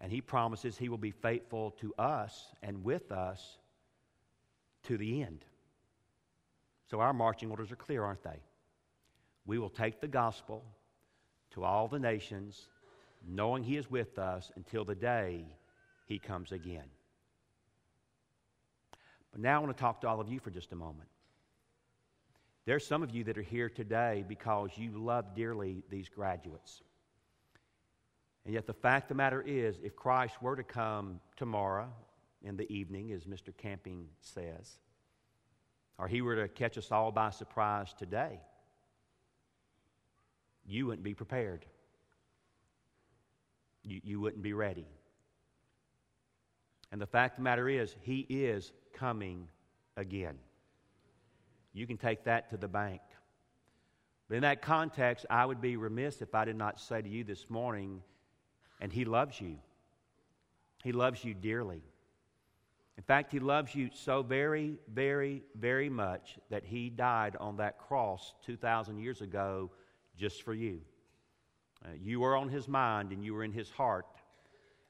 and 0.00 0.10
he 0.10 0.22
promises 0.22 0.78
he 0.78 0.88
will 0.88 0.98
be 0.98 1.12
faithful 1.12 1.72
to 1.72 1.94
us 1.98 2.46
and 2.62 2.82
with 2.82 3.12
us 3.12 3.58
to 4.84 4.96
the 4.96 5.22
end. 5.22 5.44
So 6.90 7.00
our 7.00 7.12
marching 7.12 7.50
orders 7.50 7.70
are 7.70 7.76
clear, 7.76 8.02
aren't 8.02 8.24
they? 8.24 8.40
We 9.46 9.58
will 9.58 9.70
take 9.70 10.00
the 10.00 10.08
gospel 10.08 10.64
to 11.54 11.64
all 11.64 11.88
the 11.88 11.98
nations, 11.98 12.68
knowing 13.26 13.64
He 13.64 13.76
is 13.76 13.90
with 13.90 14.18
us 14.18 14.52
until 14.56 14.84
the 14.84 14.94
day 14.94 15.44
He 16.06 16.18
comes 16.18 16.52
again. 16.52 16.84
But 19.32 19.40
now 19.40 19.56
I 19.56 19.58
want 19.64 19.76
to 19.76 19.80
talk 19.80 20.00
to 20.02 20.08
all 20.08 20.20
of 20.20 20.28
you 20.28 20.38
for 20.38 20.50
just 20.50 20.72
a 20.72 20.76
moment. 20.76 21.08
There's 22.66 22.86
some 22.86 23.02
of 23.02 23.10
you 23.10 23.24
that 23.24 23.36
are 23.36 23.42
here 23.42 23.68
today 23.68 24.24
because 24.26 24.70
you 24.76 24.92
love 24.96 25.34
dearly 25.34 25.82
these 25.90 26.08
graduates. 26.08 26.82
And 28.44 28.54
yet, 28.54 28.66
the 28.66 28.74
fact 28.74 29.04
of 29.04 29.08
the 29.08 29.14
matter 29.14 29.42
is, 29.42 29.76
if 29.82 29.96
Christ 29.96 30.40
were 30.42 30.56
to 30.56 30.62
come 30.62 31.20
tomorrow 31.36 31.88
in 32.42 32.56
the 32.56 32.70
evening, 32.72 33.12
as 33.12 33.24
Mr. 33.24 33.56
Camping 33.56 34.06
says, 34.20 34.78
or 35.98 36.08
he 36.08 36.22
were 36.22 36.36
to 36.36 36.48
catch 36.48 36.76
us 36.76 36.92
all 36.92 37.10
by 37.10 37.30
surprise 37.30 37.94
today, 37.98 38.40
you 40.66 40.86
wouldn't 40.86 41.04
be 41.04 41.14
prepared. 41.14 41.64
You, 43.82 44.00
you 44.02 44.20
wouldn't 44.20 44.42
be 44.42 44.52
ready. 44.52 44.86
And 46.90 47.00
the 47.00 47.06
fact 47.06 47.34
of 47.34 47.36
the 47.38 47.42
matter 47.44 47.68
is, 47.68 47.94
he 48.02 48.20
is 48.20 48.72
coming 48.94 49.48
again. 49.96 50.38
You 51.72 51.86
can 51.86 51.96
take 51.96 52.24
that 52.24 52.50
to 52.50 52.56
the 52.56 52.68
bank. 52.68 53.00
But 54.28 54.36
in 54.36 54.42
that 54.42 54.62
context, 54.62 55.26
I 55.28 55.44
would 55.44 55.60
be 55.60 55.76
remiss 55.76 56.22
if 56.22 56.34
I 56.34 56.44
did 56.44 56.56
not 56.56 56.80
say 56.80 57.02
to 57.02 57.08
you 57.08 57.24
this 57.24 57.50
morning, 57.50 58.02
and 58.80 58.92
he 58.92 59.04
loves 59.04 59.40
you. 59.40 59.58
He 60.82 60.92
loves 60.92 61.24
you 61.24 61.34
dearly. 61.34 61.82
In 62.96 63.02
fact, 63.02 63.32
He 63.32 63.40
loves 63.40 63.74
you 63.74 63.90
so 63.92 64.22
very, 64.22 64.78
very, 64.92 65.42
very 65.58 65.88
much 65.88 66.38
that 66.50 66.64
He 66.64 66.90
died 66.90 67.36
on 67.40 67.56
that 67.56 67.78
cross 67.78 68.34
2,000 68.46 68.98
years 68.98 69.20
ago 69.20 69.70
just 70.16 70.42
for 70.42 70.54
you. 70.54 70.80
Uh, 71.84 71.90
you 72.02 72.20
were 72.20 72.36
on 72.36 72.48
His 72.48 72.68
mind 72.68 73.12
and 73.12 73.24
you 73.24 73.34
were 73.34 73.44
in 73.44 73.52
His 73.52 73.70
heart 73.70 74.06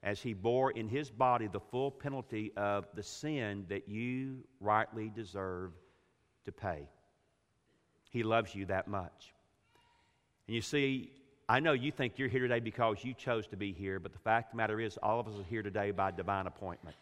as 0.02 0.20
He 0.20 0.34
bore 0.34 0.70
in 0.70 0.88
His 0.88 1.10
body 1.10 1.48
the 1.48 1.60
full 1.60 1.90
penalty 1.90 2.52
of 2.56 2.86
the 2.94 3.02
sin 3.02 3.66
that 3.68 3.88
you 3.88 4.44
rightly 4.60 5.10
deserve 5.14 5.72
to 6.44 6.52
pay. 6.52 6.88
He 8.10 8.22
loves 8.22 8.54
you 8.54 8.66
that 8.66 8.86
much. 8.86 9.34
And 10.46 10.54
you 10.54 10.62
see, 10.62 11.10
I 11.48 11.60
know 11.60 11.72
you 11.72 11.90
think 11.90 12.18
you're 12.18 12.28
here 12.28 12.42
today 12.42 12.60
because 12.60 13.04
you 13.04 13.14
chose 13.14 13.46
to 13.48 13.56
be 13.56 13.72
here, 13.72 13.98
but 13.98 14.12
the 14.12 14.18
fact 14.18 14.48
of 14.48 14.50
the 14.52 14.56
matter 14.58 14.80
is, 14.80 14.98
all 15.02 15.20
of 15.20 15.26
us 15.26 15.38
are 15.38 15.44
here 15.44 15.62
today 15.62 15.90
by 15.90 16.10
divine 16.10 16.46
appointment. 16.46 16.96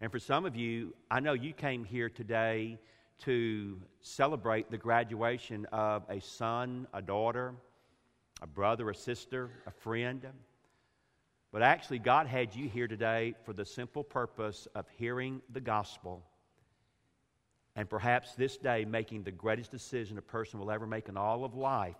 And 0.00 0.10
for 0.10 0.18
some 0.18 0.44
of 0.44 0.56
you, 0.56 0.94
I 1.10 1.20
know 1.20 1.32
you 1.32 1.52
came 1.52 1.84
here 1.84 2.08
today 2.08 2.78
to 3.24 3.80
celebrate 4.00 4.70
the 4.70 4.78
graduation 4.78 5.66
of 5.72 6.04
a 6.08 6.20
son, 6.20 6.86
a 6.92 7.02
daughter, 7.02 7.54
a 8.40 8.46
brother, 8.46 8.90
a 8.90 8.94
sister, 8.94 9.50
a 9.66 9.70
friend. 9.70 10.26
But 11.52 11.62
actually, 11.62 11.98
God 11.98 12.26
had 12.26 12.54
you 12.54 12.68
here 12.68 12.88
today 12.88 13.34
for 13.44 13.52
the 13.52 13.64
simple 13.64 14.02
purpose 14.02 14.66
of 14.74 14.86
hearing 14.96 15.42
the 15.52 15.60
gospel 15.60 16.22
and 17.74 17.88
perhaps 17.88 18.34
this 18.34 18.56
day 18.56 18.84
making 18.84 19.22
the 19.22 19.30
greatest 19.30 19.70
decision 19.70 20.18
a 20.18 20.22
person 20.22 20.60
will 20.60 20.70
ever 20.70 20.86
make 20.86 21.08
in 21.08 21.16
all 21.16 21.44
of 21.44 21.54
life. 21.54 21.96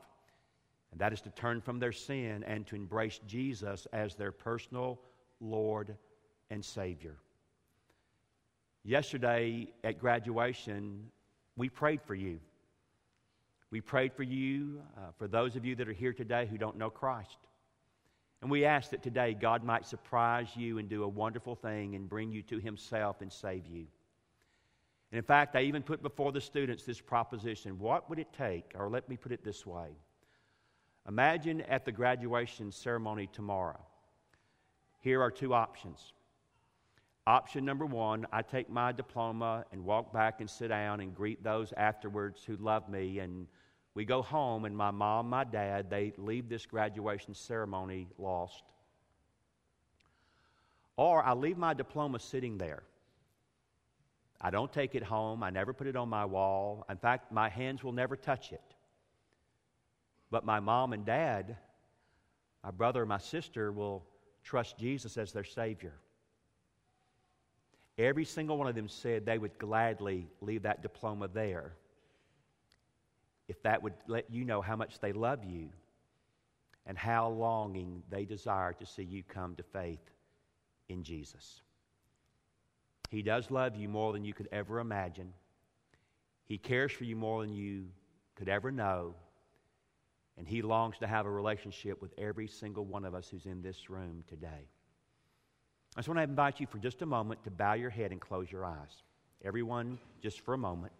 And 0.90 1.00
that 1.00 1.12
is 1.12 1.22
to 1.22 1.30
turn 1.30 1.62
from 1.62 1.78
their 1.78 1.92
sin 1.92 2.44
and 2.46 2.66
to 2.66 2.76
embrace 2.76 3.20
Jesus 3.26 3.86
as 3.92 4.14
their 4.14 4.32
personal 4.32 5.00
Lord 5.40 5.96
and 6.50 6.62
Savior. 6.62 7.16
Yesterday 8.84 9.68
at 9.84 9.98
graduation, 9.98 11.10
we 11.56 11.68
prayed 11.68 12.02
for 12.02 12.14
you. 12.14 12.40
We 13.70 13.80
prayed 13.80 14.12
for 14.12 14.22
you, 14.22 14.82
uh, 14.98 15.12
for 15.18 15.28
those 15.28 15.56
of 15.56 15.64
you 15.64 15.74
that 15.76 15.88
are 15.88 15.92
here 15.92 16.12
today 16.12 16.46
who 16.50 16.58
don't 16.58 16.76
know 16.76 16.90
Christ. 16.90 17.38
And 18.42 18.50
we 18.50 18.64
ask 18.64 18.90
that 18.90 19.02
today 19.02 19.34
God 19.34 19.62
might 19.62 19.86
surprise 19.86 20.48
you 20.56 20.78
and 20.78 20.88
do 20.88 21.04
a 21.04 21.08
wonderful 21.08 21.54
thing 21.54 21.94
and 21.94 22.08
bring 22.08 22.32
you 22.32 22.42
to 22.42 22.58
Himself 22.58 23.20
and 23.20 23.32
save 23.32 23.66
you. 23.66 23.86
And 25.12 25.18
in 25.18 25.22
fact, 25.24 25.54
I 25.54 25.62
even 25.62 25.82
put 25.82 26.02
before 26.02 26.32
the 26.32 26.40
students 26.40 26.84
this 26.84 27.00
proposition 27.00 27.78
what 27.78 28.10
would 28.10 28.18
it 28.18 28.32
take? 28.36 28.72
Or 28.74 28.90
let 28.90 29.08
me 29.08 29.16
put 29.16 29.32
it 29.32 29.44
this 29.44 29.64
way 29.64 29.90
Imagine 31.08 31.60
at 31.62 31.84
the 31.84 31.92
graduation 31.92 32.72
ceremony 32.72 33.28
tomorrow. 33.32 33.80
Here 35.00 35.20
are 35.20 35.30
two 35.30 35.54
options. 35.54 36.12
Option 37.26 37.64
number 37.64 37.86
one, 37.86 38.26
I 38.32 38.42
take 38.42 38.68
my 38.68 38.90
diploma 38.90 39.64
and 39.70 39.84
walk 39.84 40.12
back 40.12 40.40
and 40.40 40.50
sit 40.50 40.68
down 40.68 41.00
and 41.00 41.14
greet 41.14 41.44
those 41.44 41.72
afterwards 41.76 42.42
who 42.44 42.56
love 42.56 42.88
me. 42.88 43.20
And 43.20 43.46
we 43.94 44.04
go 44.04 44.22
home, 44.22 44.64
and 44.64 44.76
my 44.76 44.90
mom, 44.90 45.28
my 45.28 45.44
dad, 45.44 45.88
they 45.88 46.12
leave 46.16 46.48
this 46.48 46.66
graduation 46.66 47.34
ceremony 47.34 48.08
lost. 48.18 48.64
Or 50.96 51.22
I 51.22 51.34
leave 51.34 51.56
my 51.56 51.74
diploma 51.74 52.18
sitting 52.18 52.58
there. 52.58 52.82
I 54.40 54.50
don't 54.50 54.72
take 54.72 54.96
it 54.96 55.04
home. 55.04 55.44
I 55.44 55.50
never 55.50 55.72
put 55.72 55.86
it 55.86 55.94
on 55.94 56.08
my 56.08 56.24
wall. 56.24 56.84
In 56.90 56.96
fact, 56.96 57.30
my 57.30 57.48
hands 57.48 57.84
will 57.84 57.92
never 57.92 58.16
touch 58.16 58.52
it. 58.52 58.74
But 60.32 60.44
my 60.44 60.58
mom 60.58 60.92
and 60.92 61.04
dad, 61.04 61.56
my 62.64 62.72
brother 62.72 63.06
my 63.06 63.18
sister 63.18 63.70
will 63.70 64.04
trust 64.42 64.76
Jesus 64.76 65.16
as 65.16 65.32
their 65.32 65.44
Savior. 65.44 65.94
Every 67.98 68.24
single 68.24 68.56
one 68.56 68.68
of 68.68 68.74
them 68.74 68.88
said 68.88 69.26
they 69.26 69.38
would 69.38 69.58
gladly 69.58 70.26
leave 70.40 70.62
that 70.62 70.82
diploma 70.82 71.28
there 71.28 71.74
if 73.48 73.62
that 73.62 73.82
would 73.82 73.94
let 74.06 74.30
you 74.30 74.44
know 74.44 74.62
how 74.62 74.76
much 74.76 74.98
they 74.98 75.12
love 75.12 75.44
you 75.44 75.68
and 76.86 76.96
how 76.96 77.28
longing 77.28 78.02
they 78.10 78.24
desire 78.24 78.72
to 78.72 78.86
see 78.86 79.02
you 79.02 79.22
come 79.22 79.54
to 79.56 79.62
faith 79.62 80.10
in 80.88 81.02
Jesus. 81.02 81.60
He 83.10 83.22
does 83.22 83.50
love 83.50 83.76
you 83.76 83.88
more 83.88 84.12
than 84.12 84.24
you 84.24 84.32
could 84.32 84.48
ever 84.52 84.80
imagine. 84.80 85.34
He 86.46 86.56
cares 86.56 86.92
for 86.92 87.04
you 87.04 87.14
more 87.14 87.42
than 87.42 87.52
you 87.52 87.88
could 88.36 88.48
ever 88.48 88.72
know. 88.72 89.14
And 90.38 90.48
He 90.48 90.62
longs 90.62 90.96
to 90.98 91.06
have 91.06 91.26
a 91.26 91.30
relationship 91.30 92.00
with 92.00 92.12
every 92.16 92.48
single 92.48 92.86
one 92.86 93.04
of 93.04 93.14
us 93.14 93.28
who's 93.28 93.44
in 93.44 93.60
this 93.60 93.90
room 93.90 94.24
today. 94.26 94.66
I 95.94 96.00
just 96.00 96.08
want 96.08 96.18
to 96.18 96.22
invite 96.22 96.58
you 96.58 96.66
for 96.66 96.78
just 96.78 97.02
a 97.02 97.06
moment 97.06 97.44
to 97.44 97.50
bow 97.50 97.74
your 97.74 97.90
head 97.90 98.12
and 98.12 98.20
close 98.20 98.50
your 98.50 98.64
eyes. 98.64 99.02
Everyone, 99.44 99.98
just 100.22 100.40
for 100.40 100.54
a 100.54 100.58
moment. 100.58 100.92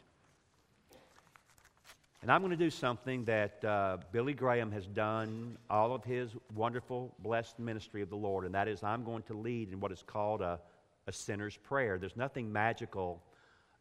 And 2.21 2.31
I'm 2.31 2.43
going 2.43 2.51
to 2.51 2.57
do 2.57 2.71
something 2.71 3.25
that 3.25 3.65
uh, 3.65 3.97
Billy 4.13 4.35
Graham 4.35 4.71
has 4.71 4.87
done 4.87 5.57
all 5.71 5.95
of 5.95 6.05
his 6.05 6.31
wonderful, 6.55 7.15
blessed 7.21 7.59
ministry 7.59 8.03
of 8.03 8.11
the 8.11 8.17
Lord, 8.17 8.45
and 8.45 8.55
that 8.55 8.69
is 8.69 8.83
I'm 8.83 9.03
going 9.03 9.23
to 9.25 9.35
lead 9.35 9.73
in 9.73 9.81
what 9.81 9.93
is 9.93 10.05
called 10.07 10.43
a, 10.43 10.61
a 11.07 11.13
sinner's 11.13 11.57
prayer. 11.57 11.99
There's 11.99 12.17
nothing 12.17 12.53
magical 12.53 13.23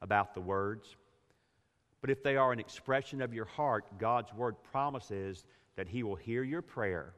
about 0.01 0.33
the 0.33 0.41
words, 0.41 0.95
But 2.01 2.09
if 2.09 2.23
they 2.23 2.35
are 2.35 2.51
an 2.51 2.59
expression 2.59 3.21
of 3.21 3.33
your 3.33 3.45
heart, 3.45 3.85
God's 3.99 4.33
word 4.33 4.55
promises 4.71 5.45
that 5.75 5.87
He 5.87 6.03
will 6.03 6.15
hear 6.15 6.43
your 6.43 6.63
prayer 6.63 7.13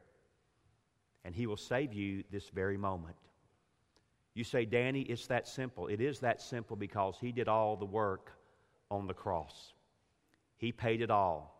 and 1.24 1.34
He 1.34 1.46
will 1.46 1.56
save 1.56 1.94
you 1.94 2.22
this 2.30 2.50
very 2.50 2.76
moment. 2.76 3.16
You 4.34 4.44
say, 4.44 4.64
Danny, 4.64 5.02
it's 5.02 5.28
that 5.28 5.46
simple. 5.46 5.86
It 5.86 6.00
is 6.00 6.20
that 6.20 6.42
simple 6.42 6.76
because 6.76 7.16
He 7.20 7.30
did 7.32 7.48
all 7.48 7.76
the 7.76 7.84
work 7.84 8.32
on 8.90 9.06
the 9.06 9.14
cross. 9.14 9.72
He 10.56 10.72
paid 10.72 11.00
it 11.00 11.10
all. 11.10 11.54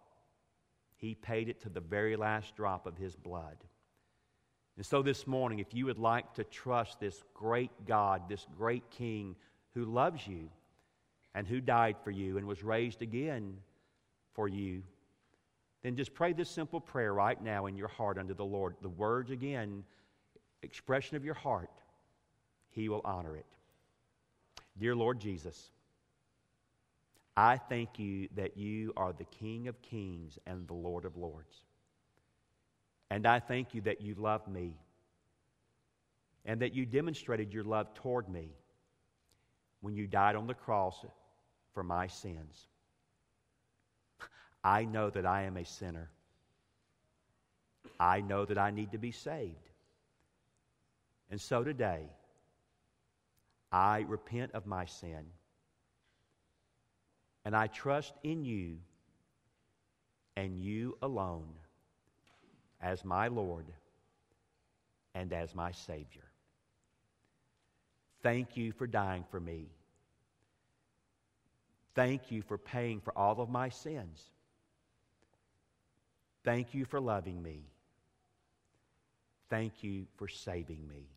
He 0.96 1.14
paid 1.14 1.48
it 1.48 1.60
to 1.62 1.68
the 1.68 1.80
very 1.80 2.16
last 2.16 2.56
drop 2.56 2.86
of 2.86 2.96
His 2.96 3.14
blood. 3.14 3.56
And 4.76 4.84
so 4.84 5.02
this 5.02 5.26
morning, 5.26 5.60
if 5.60 5.72
you 5.72 5.86
would 5.86 5.98
like 5.98 6.34
to 6.34 6.44
trust 6.44 6.98
this 6.98 7.22
great 7.32 7.70
God, 7.86 8.28
this 8.28 8.46
great 8.56 8.90
King 8.90 9.36
who 9.74 9.84
loves 9.84 10.26
you 10.26 10.50
and 11.34 11.46
who 11.46 11.60
died 11.60 11.96
for 12.02 12.10
you 12.10 12.38
and 12.38 12.46
was 12.46 12.64
raised 12.64 13.02
again 13.02 13.56
for 14.32 14.48
you, 14.48 14.82
then 15.82 15.94
just 15.94 16.14
pray 16.14 16.32
this 16.32 16.50
simple 16.50 16.80
prayer 16.80 17.14
right 17.14 17.40
now 17.40 17.66
in 17.66 17.76
your 17.76 17.88
heart 17.88 18.18
unto 18.18 18.34
the 18.34 18.44
Lord. 18.44 18.74
The 18.82 18.88
words 18.88 19.30
again, 19.30 19.84
expression 20.62 21.16
of 21.16 21.24
your 21.24 21.34
heart, 21.34 21.70
He 22.74 22.88
will 22.88 23.02
honor 23.04 23.36
it. 23.36 23.46
Dear 24.78 24.96
Lord 24.96 25.20
Jesus, 25.20 25.70
I 27.36 27.56
thank 27.56 27.98
you 27.98 28.28
that 28.36 28.56
you 28.56 28.92
are 28.96 29.12
the 29.12 29.24
King 29.24 29.68
of 29.68 29.80
kings 29.82 30.38
and 30.46 30.66
the 30.66 30.74
Lord 30.74 31.04
of 31.04 31.16
lords. 31.16 31.56
And 33.10 33.26
I 33.26 33.38
thank 33.38 33.74
you 33.74 33.80
that 33.82 34.00
you 34.00 34.14
love 34.14 34.46
me 34.48 34.74
and 36.44 36.60
that 36.60 36.74
you 36.74 36.84
demonstrated 36.84 37.52
your 37.52 37.64
love 37.64 37.94
toward 37.94 38.28
me 38.28 38.48
when 39.80 39.94
you 39.94 40.06
died 40.06 40.34
on 40.34 40.46
the 40.46 40.54
cross 40.54 41.04
for 41.72 41.82
my 41.82 42.08
sins. 42.08 42.66
I 44.64 44.84
know 44.84 45.10
that 45.10 45.26
I 45.26 45.42
am 45.42 45.56
a 45.56 45.64
sinner. 45.64 46.10
I 48.00 48.20
know 48.20 48.44
that 48.44 48.58
I 48.58 48.70
need 48.70 48.92
to 48.92 48.98
be 48.98 49.12
saved. 49.12 49.68
And 51.30 51.40
so 51.40 51.62
today, 51.62 52.08
I 53.74 54.04
repent 54.06 54.52
of 54.54 54.66
my 54.66 54.84
sin. 54.84 55.26
And 57.44 57.56
I 57.56 57.66
trust 57.66 58.14
in 58.22 58.44
you 58.44 58.78
and 60.36 60.56
you 60.56 60.96
alone 61.02 61.48
as 62.80 63.04
my 63.04 63.26
Lord 63.26 63.66
and 65.12 65.32
as 65.32 65.56
my 65.56 65.72
Savior. 65.72 66.22
Thank 68.22 68.56
you 68.56 68.70
for 68.70 68.86
dying 68.86 69.24
for 69.28 69.40
me. 69.40 69.66
Thank 71.96 72.30
you 72.30 72.42
for 72.42 72.56
paying 72.56 73.00
for 73.00 73.12
all 73.18 73.40
of 73.40 73.50
my 73.50 73.70
sins. 73.70 74.22
Thank 76.44 76.74
you 76.74 76.84
for 76.84 77.00
loving 77.00 77.42
me. 77.42 77.64
Thank 79.50 79.82
you 79.82 80.06
for 80.16 80.28
saving 80.28 80.86
me. 80.86 81.08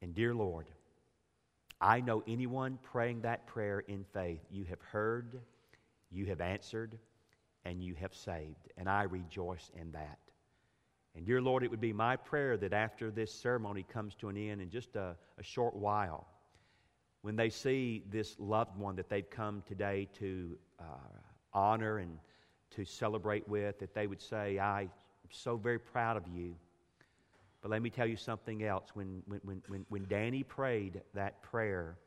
And 0.00 0.14
dear 0.14 0.34
Lord, 0.34 0.66
I 1.80 2.00
know 2.00 2.22
anyone 2.26 2.78
praying 2.82 3.22
that 3.22 3.46
prayer 3.46 3.80
in 3.80 4.04
faith, 4.12 4.40
you 4.50 4.64
have 4.64 4.80
heard, 4.80 5.40
you 6.10 6.26
have 6.26 6.40
answered, 6.40 6.98
and 7.64 7.82
you 7.82 7.94
have 7.94 8.14
saved. 8.14 8.68
And 8.76 8.88
I 8.88 9.02
rejoice 9.04 9.70
in 9.74 9.92
that. 9.92 10.18
And 11.14 11.26
dear 11.26 11.40
Lord, 11.40 11.64
it 11.64 11.70
would 11.70 11.80
be 11.80 11.92
my 11.92 12.16
prayer 12.16 12.56
that 12.56 12.72
after 12.72 13.10
this 13.10 13.32
ceremony 13.32 13.84
comes 13.92 14.14
to 14.16 14.28
an 14.28 14.36
end 14.36 14.60
in 14.60 14.70
just 14.70 14.94
a, 14.96 15.16
a 15.38 15.42
short 15.42 15.74
while, 15.74 16.26
when 17.22 17.34
they 17.34 17.50
see 17.50 18.04
this 18.10 18.36
loved 18.38 18.76
one 18.76 18.94
that 18.96 19.08
they've 19.08 19.28
come 19.28 19.62
today 19.66 20.08
to 20.14 20.56
uh, 20.78 20.84
honor 21.52 21.98
and 21.98 22.18
to 22.70 22.84
celebrate 22.84 23.48
with, 23.48 23.78
that 23.80 23.94
they 23.94 24.06
would 24.06 24.22
say, 24.22 24.58
I'm 24.58 24.90
so 25.30 25.56
very 25.56 25.80
proud 25.80 26.16
of 26.16 26.22
you. 26.32 26.54
But 27.68 27.72
let 27.72 27.82
me 27.82 27.90
tell 27.90 28.06
you 28.06 28.16
something 28.16 28.64
else. 28.64 28.88
When, 28.94 29.22
when, 29.26 29.62
when, 29.68 29.84
when 29.90 30.06
Danny 30.08 30.42
prayed 30.42 31.02
that 31.12 31.42
prayer, 31.42 31.98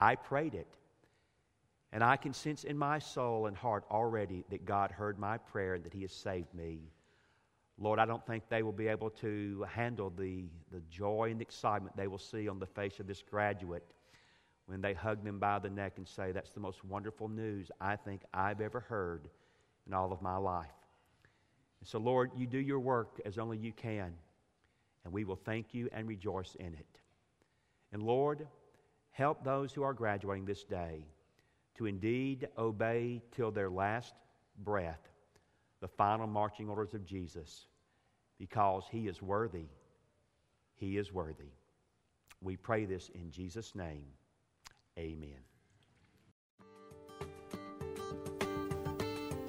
I 0.00 0.16
prayed 0.16 0.54
it. 0.54 0.66
And 1.92 2.02
I 2.02 2.16
can 2.16 2.32
sense 2.32 2.64
in 2.64 2.76
my 2.76 2.98
soul 2.98 3.46
and 3.46 3.56
heart 3.56 3.84
already 3.92 4.44
that 4.50 4.64
God 4.64 4.90
heard 4.90 5.16
my 5.16 5.38
prayer 5.38 5.74
and 5.74 5.84
that 5.84 5.94
He 5.94 6.02
has 6.02 6.12
saved 6.12 6.52
me. 6.52 6.80
Lord, 7.78 8.00
I 8.00 8.06
don't 8.06 8.26
think 8.26 8.48
they 8.48 8.64
will 8.64 8.72
be 8.72 8.88
able 8.88 9.10
to 9.10 9.64
handle 9.72 10.10
the, 10.10 10.46
the 10.72 10.80
joy 10.90 11.28
and 11.30 11.40
excitement 11.40 11.96
they 11.96 12.08
will 12.08 12.18
see 12.18 12.48
on 12.48 12.58
the 12.58 12.66
face 12.66 12.98
of 12.98 13.06
this 13.06 13.22
graduate 13.22 13.94
when 14.66 14.80
they 14.80 14.94
hug 14.94 15.22
them 15.22 15.38
by 15.38 15.60
the 15.60 15.70
neck 15.70 15.92
and 15.98 16.08
say, 16.08 16.32
That's 16.32 16.50
the 16.50 16.60
most 16.60 16.84
wonderful 16.84 17.28
news 17.28 17.70
I 17.80 17.94
think 17.94 18.22
I've 18.34 18.60
ever 18.60 18.80
heard 18.80 19.28
in 19.86 19.94
all 19.94 20.12
of 20.12 20.20
my 20.22 20.38
life. 20.38 20.66
And 21.78 21.88
so, 21.88 22.00
Lord, 22.00 22.32
you 22.36 22.48
do 22.48 22.58
your 22.58 22.80
work 22.80 23.20
as 23.24 23.38
only 23.38 23.58
you 23.58 23.72
can, 23.72 24.12
and 25.08 25.14
we 25.14 25.24
will 25.24 25.36
thank 25.36 25.72
you 25.72 25.88
and 25.90 26.06
rejoice 26.06 26.54
in 26.56 26.74
it. 26.74 27.00
And 27.94 28.02
Lord, 28.02 28.46
help 29.10 29.42
those 29.42 29.72
who 29.72 29.82
are 29.82 29.94
graduating 29.94 30.44
this 30.44 30.64
day 30.64 31.02
to 31.76 31.86
indeed 31.86 32.46
obey 32.58 33.22
till 33.34 33.50
their 33.50 33.70
last 33.70 34.12
breath 34.62 35.00
the 35.80 35.88
final 35.88 36.26
marching 36.26 36.68
orders 36.68 36.92
of 36.92 37.06
Jesus 37.06 37.68
because 38.38 38.84
he 38.90 39.08
is 39.08 39.22
worthy. 39.22 39.68
He 40.74 40.98
is 40.98 41.10
worthy. 41.10 41.52
We 42.42 42.58
pray 42.58 42.84
this 42.84 43.08
in 43.14 43.30
Jesus' 43.30 43.74
name. 43.74 44.04
Amen. 44.98 45.40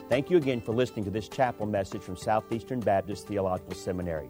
Thank 0.07 0.29
you 0.29 0.37
again 0.37 0.61
for 0.61 0.73
listening 0.73 1.03
to 1.03 1.11
this 1.11 1.27
chapel 1.27 1.65
message 1.65 2.01
from 2.01 2.15
Southeastern 2.15 2.79
Baptist 2.79 3.27
Theological 3.27 3.75
Seminary. 3.75 4.29